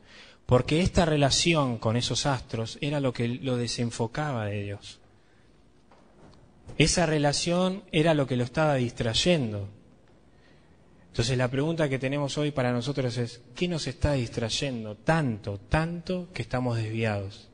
Porque 0.46 0.80
esta 0.80 1.04
relación 1.04 1.78
con 1.78 1.96
esos 1.96 2.26
astros 2.26 2.78
era 2.80 2.98
lo 2.98 3.12
que 3.12 3.28
lo 3.28 3.56
desenfocaba 3.56 4.46
de 4.46 4.62
Dios. 4.62 5.01
Esa 6.78 7.06
relación 7.06 7.82
era 7.92 8.14
lo 8.14 8.26
que 8.26 8.36
lo 8.36 8.44
estaba 8.44 8.74
distrayendo 8.76 9.68
entonces 11.12 11.36
la 11.36 11.50
pregunta 11.50 11.90
que 11.90 11.98
tenemos 11.98 12.38
hoy 12.38 12.52
para 12.52 12.72
nosotros 12.72 13.18
es, 13.18 13.42
¿qué 13.54 13.68
nos 13.68 13.86
está 13.86 14.14
distrayendo 14.14 14.96
tanto, 14.96 15.58
tanto 15.58 16.28
que 16.32 16.40
estamos 16.40 16.78
desviados? 16.78 17.50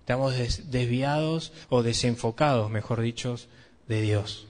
Estamos 0.00 0.34
desviados 0.36 1.52
o 1.68 1.84
desenfocados, 1.84 2.68
mejor 2.68 3.00
dicho, 3.00 3.36
de 3.86 4.00
Dios. 4.00 4.48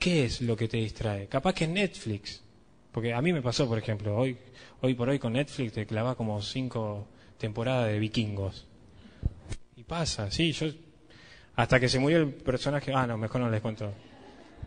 ¿Qué 0.00 0.24
es 0.24 0.40
lo 0.40 0.56
que 0.56 0.66
te 0.66 0.78
distrae? 0.78 1.28
Capaz 1.28 1.54
que 1.54 1.68
Netflix. 1.68 2.42
Porque 2.90 3.14
a 3.14 3.22
mí 3.22 3.32
me 3.32 3.40
pasó, 3.40 3.68
por 3.68 3.78
ejemplo, 3.78 4.16
hoy, 4.16 4.36
hoy 4.80 4.94
por 4.94 5.10
hoy 5.10 5.20
con 5.20 5.34
Netflix 5.34 5.74
te 5.74 5.86
clava 5.86 6.16
como 6.16 6.42
cinco 6.42 7.06
temporadas 7.38 7.86
de 7.86 8.00
vikingos. 8.00 8.66
Y 9.76 9.84
pasa, 9.84 10.28
sí, 10.32 10.50
yo... 10.50 10.66
Hasta 11.60 11.78
que 11.78 11.90
se 11.90 11.98
murió 11.98 12.16
el 12.16 12.28
personaje... 12.32 12.90
Ah, 12.94 13.06
no, 13.06 13.18
mejor 13.18 13.42
no 13.42 13.50
les 13.50 13.60
cuento. 13.60 13.92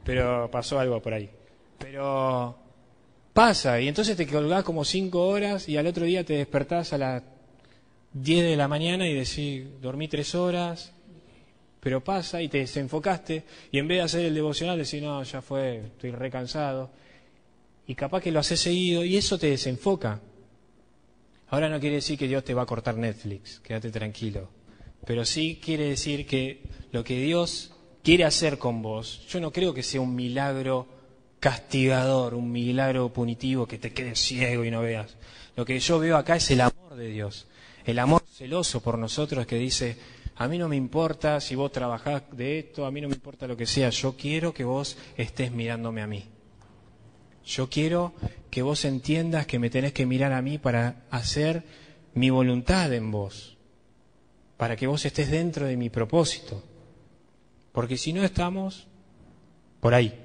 Pero 0.05 0.47
pasó 0.51 0.77
algo 0.77 1.01
por 1.01 1.11
ahí. 1.11 1.27
Pero 1.79 2.55
pasa, 3.33 3.81
y 3.81 3.87
entonces 3.87 4.15
te 4.15 4.27
colgás 4.27 4.63
como 4.63 4.85
cinco 4.85 5.27
horas 5.27 5.67
y 5.67 5.75
al 5.75 5.87
otro 5.87 6.05
día 6.05 6.23
te 6.23 6.33
despertás 6.33 6.93
a 6.93 6.99
las 6.99 7.23
diez 8.13 8.45
de 8.45 8.55
la 8.55 8.67
mañana 8.67 9.07
y 9.07 9.15
decís, 9.15 9.65
dormí 9.81 10.07
tres 10.07 10.35
horas, 10.35 10.93
pero 11.79 12.03
pasa 12.03 12.43
y 12.43 12.47
te 12.47 12.59
desenfocaste 12.59 13.43
y 13.71 13.79
en 13.79 13.87
vez 13.87 13.97
de 13.97 14.03
hacer 14.03 14.25
el 14.25 14.35
devocional 14.35 14.77
decís, 14.77 15.01
no, 15.01 15.23
ya 15.23 15.41
fue, 15.41 15.77
estoy 15.77 16.11
recansado. 16.11 16.91
Y 17.87 17.95
capaz 17.95 18.21
que 18.21 18.31
lo 18.31 18.39
haces 18.39 18.59
seguido 18.59 19.03
y 19.03 19.17
eso 19.17 19.39
te 19.39 19.49
desenfoca. 19.49 20.21
Ahora 21.47 21.69
no 21.69 21.79
quiere 21.79 21.95
decir 21.95 22.19
que 22.19 22.27
Dios 22.27 22.43
te 22.43 22.53
va 22.53 22.61
a 22.61 22.67
cortar 22.67 22.95
Netflix, 22.97 23.59
quédate 23.61 23.89
tranquilo. 23.89 24.62
Pero 25.05 25.25
sí 25.25 25.59
quiere 25.63 25.89
decir 25.89 26.25
que 26.25 26.61
lo 26.91 27.03
que 27.03 27.19
Dios 27.19 27.71
quiere 28.03 28.25
hacer 28.25 28.57
con 28.57 28.81
vos, 28.81 29.25
yo 29.27 29.39
no 29.39 29.51
creo 29.51 29.73
que 29.73 29.83
sea 29.83 30.01
un 30.01 30.15
milagro 30.15 30.87
castigador, 31.39 32.35
un 32.35 32.51
milagro 32.51 33.11
punitivo 33.11 33.67
que 33.67 33.77
te 33.77 33.91
quedes 33.91 34.19
ciego 34.19 34.63
y 34.63 34.71
no 34.71 34.81
veas. 34.81 35.17
Lo 35.55 35.65
que 35.65 35.79
yo 35.79 35.99
veo 35.99 36.17
acá 36.17 36.37
es 36.37 36.49
el 36.51 36.61
amor 36.61 36.95
de 36.95 37.09
Dios, 37.09 37.47
el 37.85 37.99
amor 37.99 38.23
celoso 38.31 38.81
por 38.81 38.97
nosotros 38.97 39.45
que 39.45 39.57
dice, 39.57 39.97
a 40.35 40.47
mí 40.47 40.57
no 40.57 40.67
me 40.67 40.75
importa 40.75 41.39
si 41.41 41.55
vos 41.55 41.71
trabajás 41.71 42.23
de 42.31 42.59
esto, 42.59 42.85
a 42.85 42.91
mí 42.91 43.01
no 43.01 43.09
me 43.09 43.15
importa 43.15 43.47
lo 43.47 43.57
que 43.57 43.65
sea, 43.65 43.89
yo 43.89 44.15
quiero 44.15 44.53
que 44.53 44.63
vos 44.63 44.97
estés 45.17 45.51
mirándome 45.51 46.01
a 46.01 46.07
mí. 46.07 46.23
Yo 47.45 47.69
quiero 47.69 48.13
que 48.49 48.61
vos 48.61 48.85
entiendas 48.85 49.45
que 49.45 49.59
me 49.59 49.69
tenés 49.69 49.91
que 49.91 50.05
mirar 50.05 50.31
a 50.31 50.41
mí 50.41 50.57
para 50.57 51.03
hacer 51.11 51.63
mi 52.13 52.29
voluntad 52.29 52.93
en 52.93 53.11
vos, 53.11 53.52
para 54.63 54.77
que 54.77 54.87
vos 54.87 55.03
estés 55.03 55.29
dentro 55.29 55.65
de 55.65 55.75
mi 55.75 55.89
propósito. 55.89 56.63
Porque 57.73 57.97
si 57.97 58.13
no 58.13 58.23
estamos 58.23 58.87
por 59.81 59.93
ahí, 59.93 60.17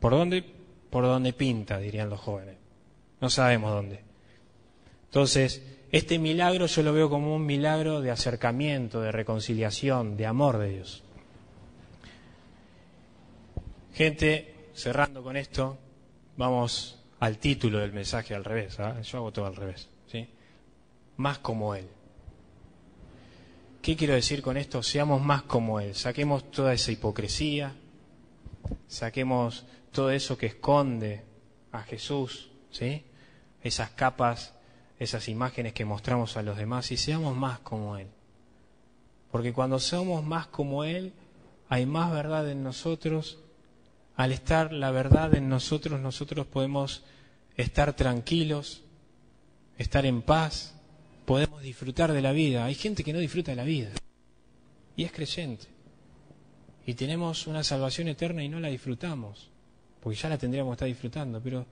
¿por 0.00 0.10
dónde? 0.10 0.42
por 0.90 1.04
donde 1.04 1.32
pinta, 1.32 1.78
dirían 1.78 2.10
los 2.10 2.18
jóvenes. 2.18 2.56
No 3.20 3.30
sabemos 3.30 3.70
dónde. 3.70 4.00
Entonces, 5.04 5.62
este 5.92 6.18
milagro 6.18 6.66
yo 6.66 6.82
lo 6.82 6.92
veo 6.92 7.08
como 7.08 7.36
un 7.36 7.46
milagro 7.46 8.00
de 8.00 8.10
acercamiento, 8.10 9.00
de 9.00 9.12
reconciliación, 9.12 10.16
de 10.16 10.26
amor 10.26 10.58
de 10.58 10.70
Dios. 10.70 11.04
Gente, 13.92 14.70
cerrando 14.74 15.22
con 15.22 15.36
esto, 15.36 15.78
vamos 16.36 17.00
al 17.20 17.38
título 17.38 17.78
del 17.78 17.92
mensaje 17.92 18.34
al 18.34 18.44
revés. 18.44 18.80
¿ah? 18.80 19.00
Yo 19.02 19.18
hago 19.18 19.32
todo 19.32 19.46
al 19.46 19.54
revés. 19.54 19.88
¿sí? 20.08 20.26
Más 21.16 21.38
como 21.38 21.76
Él. 21.76 21.86
¿Qué 23.84 23.96
quiero 23.96 24.14
decir 24.14 24.40
con 24.40 24.56
esto? 24.56 24.82
Seamos 24.82 25.20
más 25.20 25.42
como 25.42 25.78
Él. 25.78 25.94
Saquemos 25.94 26.50
toda 26.50 26.72
esa 26.72 26.90
hipocresía, 26.90 27.74
saquemos 28.88 29.66
todo 29.92 30.10
eso 30.10 30.38
que 30.38 30.46
esconde 30.46 31.22
a 31.70 31.82
Jesús, 31.82 32.48
¿sí? 32.70 33.04
Esas 33.62 33.90
capas, 33.90 34.54
esas 34.98 35.28
imágenes 35.28 35.74
que 35.74 35.84
mostramos 35.84 36.38
a 36.38 36.42
los 36.42 36.56
demás 36.56 36.90
y 36.92 36.96
seamos 36.96 37.36
más 37.36 37.58
como 37.58 37.98
Él. 37.98 38.06
Porque 39.30 39.52
cuando 39.52 39.78
somos 39.78 40.24
más 40.24 40.46
como 40.46 40.84
Él, 40.84 41.12
hay 41.68 41.84
más 41.84 42.10
verdad 42.10 42.50
en 42.50 42.62
nosotros 42.62 43.38
al 44.16 44.32
estar 44.32 44.72
la 44.72 44.92
verdad 44.92 45.34
en 45.34 45.50
nosotros, 45.50 46.00
nosotros 46.00 46.46
podemos 46.46 47.04
estar 47.58 47.92
tranquilos, 47.92 48.82
estar 49.76 50.06
en 50.06 50.22
paz, 50.22 50.74
podemos 51.24 51.62
disfrutar 51.62 52.12
de 52.12 52.22
la 52.22 52.32
vida. 52.32 52.64
Hay 52.64 52.74
gente 52.74 53.04
que 53.04 53.12
no 53.12 53.18
disfruta 53.18 53.52
de 53.52 53.56
la 53.56 53.64
vida 53.64 53.90
y 54.96 55.04
es 55.04 55.12
creyente. 55.12 55.66
Y 56.86 56.94
tenemos 56.94 57.46
una 57.46 57.64
salvación 57.64 58.08
eterna 58.08 58.44
y 58.44 58.48
no 58.48 58.60
la 58.60 58.68
disfrutamos, 58.68 59.50
porque 60.00 60.18
ya 60.18 60.28
la 60.28 60.38
tendríamos 60.38 60.72
que 60.72 60.74
estar 60.74 60.88
disfrutando, 60.88 61.40
pero 61.42 61.66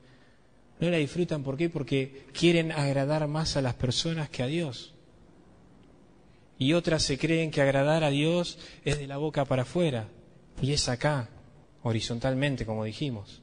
no 0.81 0.91
la 0.91 0.97
disfrutan 0.97 1.43
¿por 1.43 1.57
qué? 1.57 1.69
Porque 1.69 2.27
quieren 2.33 2.73
agradar 2.73 3.29
más 3.29 3.57
a 3.57 3.63
las 3.63 3.75
personas 3.75 4.31
que 4.31 4.43
a 4.43 4.47
Dios. 4.47 4.95
Y 6.59 6.73
otras 6.73 7.03
se 7.03 7.19
creen 7.19 7.51
que 7.51 7.61
agradar 7.61 8.05
a 8.05 8.11
Dios 8.11 8.59
es 8.85 8.99
de 8.99 9.07
la 9.07 9.17
boca 9.17 9.45
para 9.45 9.63
afuera 9.63 10.09
y 10.61 10.73
es 10.73 10.89
acá, 10.89 11.29
horizontalmente, 11.83 12.65
como 12.65 12.85
dijimos. 12.85 13.43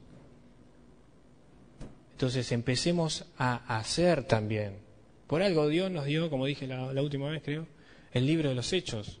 Entonces 2.12 2.50
empecemos 2.52 3.26
a 3.38 3.78
hacer 3.78 4.24
también. 4.24 4.89
Por 5.30 5.44
algo 5.44 5.68
Dios 5.68 5.92
nos 5.92 6.06
dio, 6.06 6.28
como 6.28 6.44
dije 6.44 6.66
la, 6.66 7.00
última 7.00 7.30
vez 7.30 7.40
creo, 7.44 7.68
el 8.10 8.26
libro 8.26 8.48
de 8.48 8.56
los 8.56 8.72
hechos. 8.72 9.20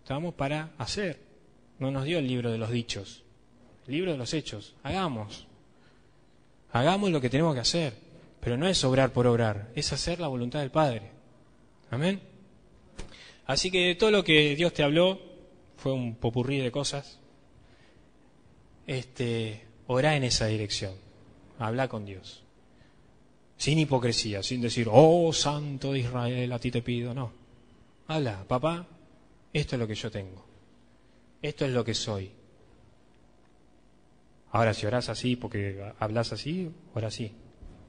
Estamos 0.00 0.32
para 0.34 0.70
hacer. 0.78 1.18
No 1.80 1.90
nos 1.90 2.04
dio 2.04 2.20
el 2.20 2.28
libro 2.28 2.52
de 2.52 2.58
los 2.58 2.70
dichos. 2.70 3.24
El 3.88 3.94
libro 3.94 4.12
de 4.12 4.18
los 4.18 4.32
hechos. 4.32 4.76
Hagamos. 4.84 5.48
Hagamos 6.70 7.10
lo 7.10 7.20
que 7.20 7.30
tenemos 7.30 7.52
que 7.54 7.62
hacer. 7.62 7.94
Pero 8.38 8.56
no 8.56 8.68
es 8.68 8.84
obrar 8.84 9.12
por 9.12 9.26
obrar, 9.26 9.72
es 9.74 9.92
hacer 9.92 10.20
la 10.20 10.28
voluntad 10.28 10.60
del 10.60 10.70
Padre. 10.70 11.10
Amén. 11.90 12.20
Así 13.44 13.72
que 13.72 13.96
todo 13.96 14.12
lo 14.12 14.22
que 14.22 14.54
Dios 14.54 14.72
te 14.72 14.84
habló 14.84 15.20
fue 15.78 15.92
un 15.92 16.14
popurrí 16.14 16.58
de 16.58 16.70
cosas. 16.70 17.18
Este, 18.86 19.66
orá 19.88 20.14
en 20.14 20.22
esa 20.22 20.46
dirección. 20.46 20.94
Habla 21.58 21.88
con 21.88 22.04
Dios. 22.04 22.44
Sin 23.60 23.78
hipocresía, 23.78 24.42
sin 24.42 24.62
decir, 24.62 24.88
oh 24.90 25.34
Santo 25.34 25.92
de 25.92 25.98
Israel, 25.98 26.50
a 26.50 26.58
ti 26.58 26.70
te 26.70 26.80
pido. 26.80 27.12
No. 27.12 27.30
Habla, 28.06 28.42
papá, 28.48 28.86
esto 29.52 29.76
es 29.76 29.80
lo 29.80 29.86
que 29.86 29.94
yo 29.94 30.10
tengo. 30.10 30.42
Esto 31.42 31.66
es 31.66 31.70
lo 31.70 31.84
que 31.84 31.92
soy. 31.92 32.30
Ahora, 34.52 34.72
si 34.72 34.86
orás 34.86 35.10
así, 35.10 35.36
porque 35.36 35.92
hablas 35.98 36.32
así, 36.32 36.70
ora 36.94 37.10
sí. 37.10 37.34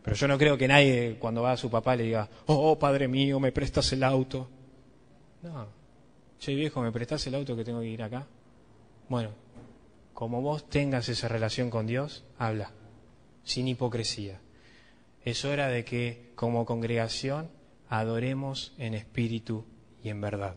Pero 0.03 0.13
yo 0.13 0.27
no 0.27 0.37
creo 0.37 0.57
que 0.57 0.67
nadie 0.67 1.15
cuando 1.17 1.43
va 1.43 1.53
a 1.53 1.57
su 1.57 1.69
papá 1.69 1.95
le 1.95 2.03
diga, 2.03 2.27
oh, 2.47 2.77
padre 2.77 3.07
mío, 3.07 3.39
me 3.39 3.53
prestas 3.53 3.93
el 3.93 4.03
auto. 4.03 4.49
No. 5.41 5.67
Che, 6.37 6.53
viejo, 6.53 6.81
¿me 6.81 6.91
prestas 6.91 7.25
el 7.27 7.35
auto 7.35 7.55
que 7.55 7.63
tengo 7.63 7.79
que 7.79 7.87
ir 7.87 8.03
acá? 8.03 8.27
Bueno, 9.07 9.29
como 10.13 10.41
vos 10.41 10.67
tengas 10.69 11.07
esa 11.07 11.29
relación 11.29 11.69
con 11.69 11.87
Dios, 11.87 12.25
habla, 12.37 12.73
sin 13.45 13.69
hipocresía. 13.69 14.41
Es 15.23 15.45
hora 15.45 15.67
de 15.67 15.85
que 15.85 16.31
como 16.35 16.65
congregación 16.65 17.49
adoremos 17.89 18.73
en 18.77 18.93
espíritu 18.93 19.65
y 20.03 20.09
en 20.09 20.21
verdad. 20.21 20.55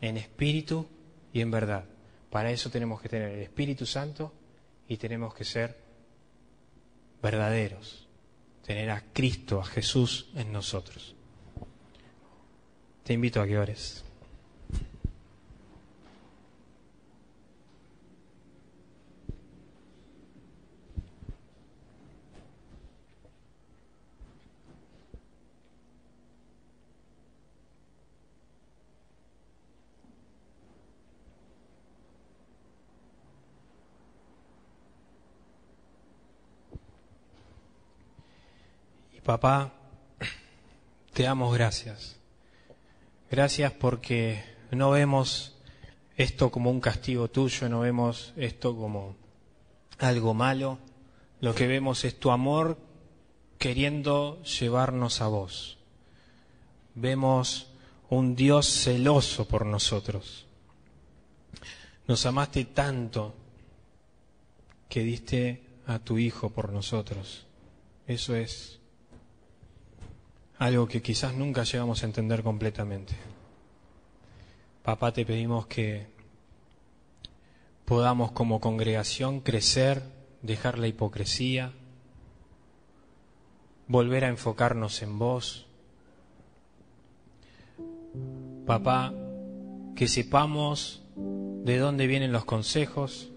En 0.00 0.16
espíritu 0.16 0.86
y 1.32 1.40
en 1.40 1.50
verdad. 1.50 1.84
Para 2.30 2.50
eso 2.50 2.70
tenemos 2.70 3.00
que 3.02 3.08
tener 3.08 3.30
el 3.30 3.42
Espíritu 3.42 3.84
Santo 3.84 4.32
y 4.88 4.96
tenemos 4.96 5.34
que 5.34 5.44
ser 5.44 5.76
verdaderos. 7.22 8.08
Tener 8.64 8.90
a 8.90 9.02
Cristo, 9.12 9.60
a 9.60 9.64
Jesús 9.64 10.30
en 10.34 10.50
nosotros. 10.50 11.14
Te 13.04 13.12
invito 13.12 13.40
a 13.40 13.46
que 13.46 13.58
ores. 13.58 14.04
Papá, 39.24 39.72
te 41.12 41.22
damos 41.22 41.54
gracias. 41.54 42.16
Gracias 43.30 43.70
porque 43.70 44.42
no 44.72 44.90
vemos 44.90 45.54
esto 46.16 46.50
como 46.50 46.72
un 46.72 46.80
castigo 46.80 47.30
tuyo, 47.30 47.68
no 47.68 47.80
vemos 47.80 48.32
esto 48.36 48.76
como 48.76 49.14
algo 50.00 50.34
malo. 50.34 50.80
Lo 51.40 51.54
que 51.54 51.68
vemos 51.68 52.04
es 52.04 52.18
tu 52.18 52.32
amor 52.32 52.78
queriendo 53.58 54.42
llevarnos 54.42 55.20
a 55.20 55.28
vos. 55.28 55.78
Vemos 56.96 57.68
un 58.10 58.34
Dios 58.34 58.66
celoso 58.66 59.46
por 59.46 59.66
nosotros. 59.66 60.46
Nos 62.08 62.26
amaste 62.26 62.64
tanto 62.64 63.36
que 64.88 65.04
diste 65.04 65.62
a 65.86 66.00
tu 66.00 66.18
Hijo 66.18 66.50
por 66.50 66.72
nosotros. 66.72 67.46
Eso 68.08 68.34
es 68.34 68.81
algo 70.62 70.86
que 70.86 71.02
quizás 71.02 71.34
nunca 71.34 71.64
llegamos 71.64 72.02
a 72.02 72.06
entender 72.06 72.44
completamente. 72.44 73.14
Papá, 74.84 75.12
te 75.12 75.26
pedimos 75.26 75.66
que 75.66 76.06
podamos 77.84 78.30
como 78.30 78.60
congregación 78.60 79.40
crecer, 79.40 80.02
dejar 80.40 80.78
la 80.78 80.86
hipocresía, 80.86 81.72
volver 83.88 84.24
a 84.24 84.28
enfocarnos 84.28 85.02
en 85.02 85.18
vos. 85.18 85.66
Papá, 88.64 89.12
que 89.96 90.06
sepamos 90.06 91.02
de 91.16 91.78
dónde 91.78 92.06
vienen 92.06 92.30
los 92.30 92.44
consejos, 92.44 93.30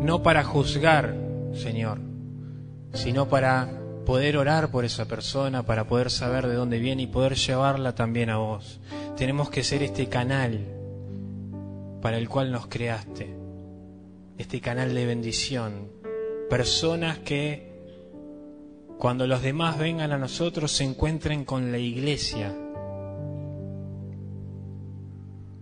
no 0.00 0.22
para 0.22 0.44
juzgar, 0.44 1.14
Señor, 1.52 1.98
sino 2.94 3.28
para 3.28 3.83
poder 4.04 4.36
orar 4.36 4.70
por 4.70 4.84
esa 4.84 5.06
persona, 5.06 5.64
para 5.64 5.86
poder 5.86 6.10
saber 6.10 6.46
de 6.46 6.54
dónde 6.54 6.78
viene 6.78 7.02
y 7.02 7.06
poder 7.06 7.34
llevarla 7.34 7.94
también 7.94 8.30
a 8.30 8.36
vos. 8.36 8.80
Tenemos 9.16 9.50
que 9.50 9.64
ser 9.64 9.82
este 9.82 10.08
canal 10.08 10.60
para 12.00 12.18
el 12.18 12.28
cual 12.28 12.52
nos 12.52 12.66
creaste, 12.66 13.34
este 14.38 14.60
canal 14.60 14.94
de 14.94 15.06
bendición. 15.06 15.88
Personas 16.50 17.18
que 17.18 17.72
cuando 18.98 19.26
los 19.26 19.42
demás 19.42 19.78
vengan 19.78 20.12
a 20.12 20.18
nosotros 20.18 20.72
se 20.72 20.84
encuentren 20.84 21.44
con 21.44 21.72
la 21.72 21.78
iglesia. 21.78 22.54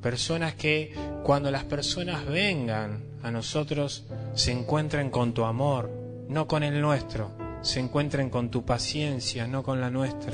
Personas 0.03 0.55
que 0.55 0.95
cuando 1.22 1.51
las 1.53 1.64
personas 1.64 2.26
vengan 2.26 3.05
a 3.22 3.30
nosotros 3.30 4.05
se 4.34 4.51
encuentren 4.51 5.11
con 5.11 5.32
tu 5.32 5.45
amor, 5.45 5.90
no 6.28 6.49
con 6.49 6.64
el 6.64 6.80
nuestro 6.80 7.41
se 7.62 7.78
encuentren 7.78 8.28
con 8.28 8.50
tu 8.50 8.64
paciencia, 8.64 9.46
no 9.46 9.62
con 9.62 9.80
la 9.80 9.88
nuestra. 9.88 10.32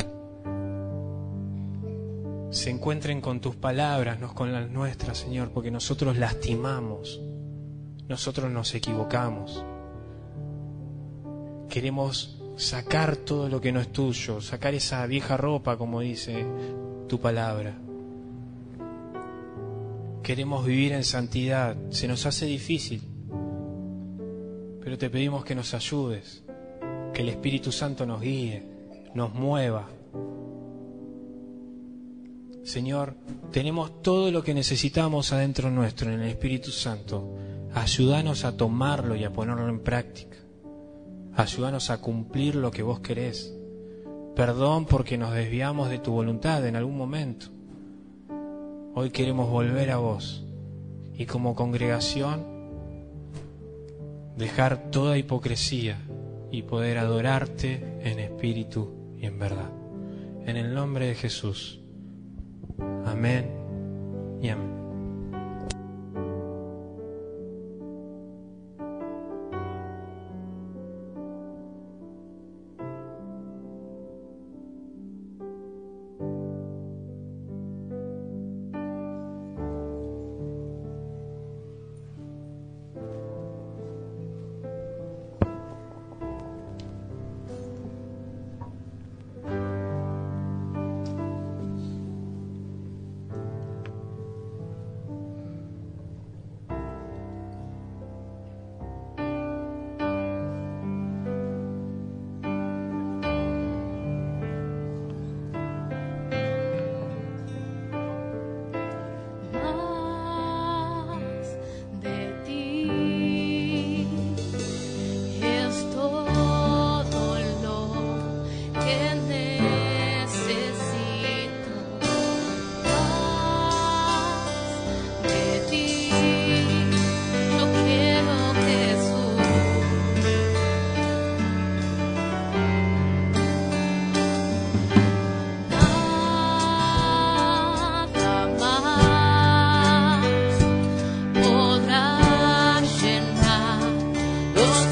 Se 2.50 2.70
encuentren 2.70 3.20
con 3.20 3.40
tus 3.40 3.54
palabras, 3.54 4.18
no 4.18 4.34
con 4.34 4.50
las 4.50 4.70
nuestras, 4.70 5.18
Señor, 5.18 5.50
porque 5.50 5.70
nosotros 5.70 6.16
lastimamos, 6.16 7.20
nosotros 8.08 8.50
nos 8.50 8.74
equivocamos. 8.74 9.62
Queremos 11.68 12.42
sacar 12.56 13.16
todo 13.16 13.50
lo 13.50 13.60
que 13.60 13.72
no 13.72 13.80
es 13.80 13.92
tuyo, 13.92 14.40
sacar 14.40 14.74
esa 14.74 15.06
vieja 15.06 15.36
ropa, 15.36 15.76
como 15.76 16.00
dice 16.00 16.46
tu 17.08 17.20
palabra. 17.20 17.76
Queremos 20.22 20.64
vivir 20.64 20.92
en 20.92 21.04
santidad, 21.04 21.76
se 21.90 22.08
nos 22.08 22.24
hace 22.24 22.46
difícil, 22.46 23.02
pero 24.80 24.96
te 24.96 25.10
pedimos 25.10 25.44
que 25.44 25.54
nos 25.54 25.74
ayudes 25.74 26.47
el 27.18 27.28
Espíritu 27.28 27.72
Santo 27.72 28.06
nos 28.06 28.20
guíe, 28.20 28.62
nos 29.12 29.34
mueva. 29.34 29.88
Señor, 32.62 33.16
tenemos 33.50 34.02
todo 34.02 34.30
lo 34.30 34.44
que 34.44 34.54
necesitamos 34.54 35.32
adentro 35.32 35.68
nuestro 35.68 36.12
en 36.12 36.20
el 36.20 36.28
Espíritu 36.28 36.70
Santo. 36.70 37.34
Ayúdanos 37.74 38.44
a 38.44 38.56
tomarlo 38.56 39.16
y 39.16 39.24
a 39.24 39.32
ponerlo 39.32 39.68
en 39.68 39.80
práctica. 39.80 40.36
Ayúdanos 41.34 41.90
a 41.90 42.00
cumplir 42.00 42.54
lo 42.54 42.70
que 42.70 42.84
vos 42.84 43.00
querés. 43.00 43.52
Perdón 44.36 44.86
porque 44.86 45.18
nos 45.18 45.34
desviamos 45.34 45.90
de 45.90 45.98
tu 45.98 46.12
voluntad 46.12 46.64
en 46.68 46.76
algún 46.76 46.96
momento. 46.96 47.46
Hoy 48.94 49.10
queremos 49.10 49.50
volver 49.50 49.90
a 49.90 49.96
vos 49.96 50.44
y 51.14 51.26
como 51.26 51.56
congregación 51.56 52.46
dejar 54.36 54.92
toda 54.92 55.18
hipocresía 55.18 55.98
y 56.50 56.62
poder 56.62 56.98
adorarte 56.98 57.98
en 58.00 58.18
espíritu 58.18 59.14
y 59.16 59.26
en 59.26 59.38
verdad. 59.38 59.70
En 60.46 60.56
el 60.56 60.74
nombre 60.74 61.06
de 61.06 61.14
Jesús. 61.14 61.80
Amén 63.04 63.50
y 64.40 64.48
amén. 64.48 64.87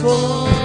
错。 0.01 0.55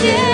Amén. 0.00 0.29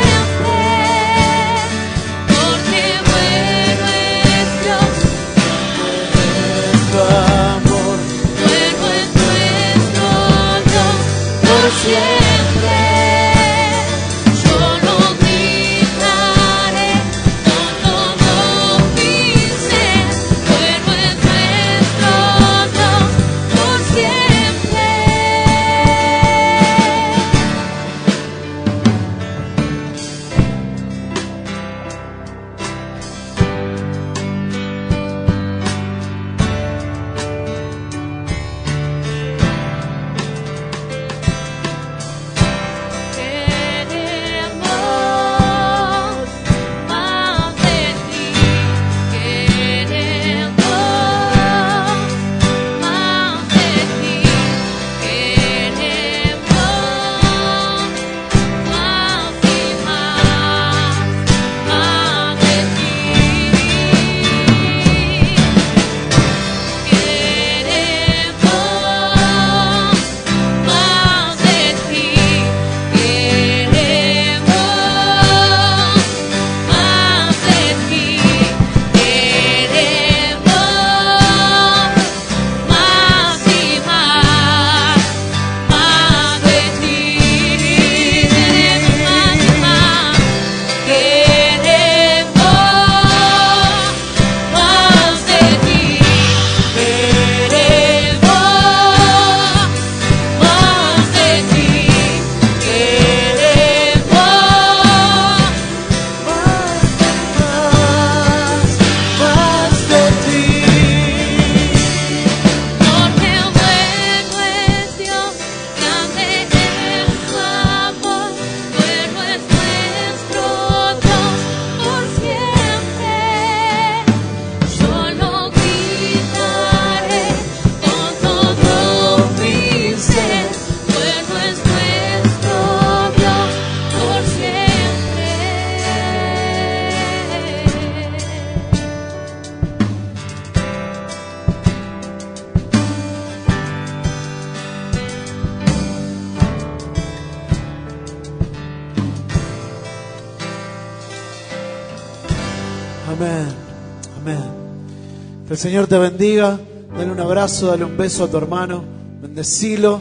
Señor 155.66 155.88
te 155.88 155.98
bendiga. 155.98 156.60
Dale 156.96 157.10
un 157.10 157.18
abrazo, 157.18 157.66
dale 157.66 157.84
un 157.84 157.96
beso 157.96 158.22
a 158.22 158.30
tu 158.30 158.36
hermano. 158.36 158.84
Bendecilo. 159.20 160.00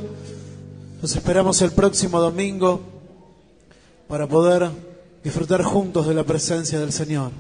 Nos 1.01 1.15
esperamos 1.15 1.59
el 1.63 1.71
próximo 1.71 2.21
domingo 2.21 2.81
para 4.07 4.27
poder 4.27 4.69
disfrutar 5.23 5.63
juntos 5.63 6.07
de 6.07 6.13
la 6.13 6.23
presencia 6.23 6.79
del 6.79 6.91
Señor. 6.91 7.31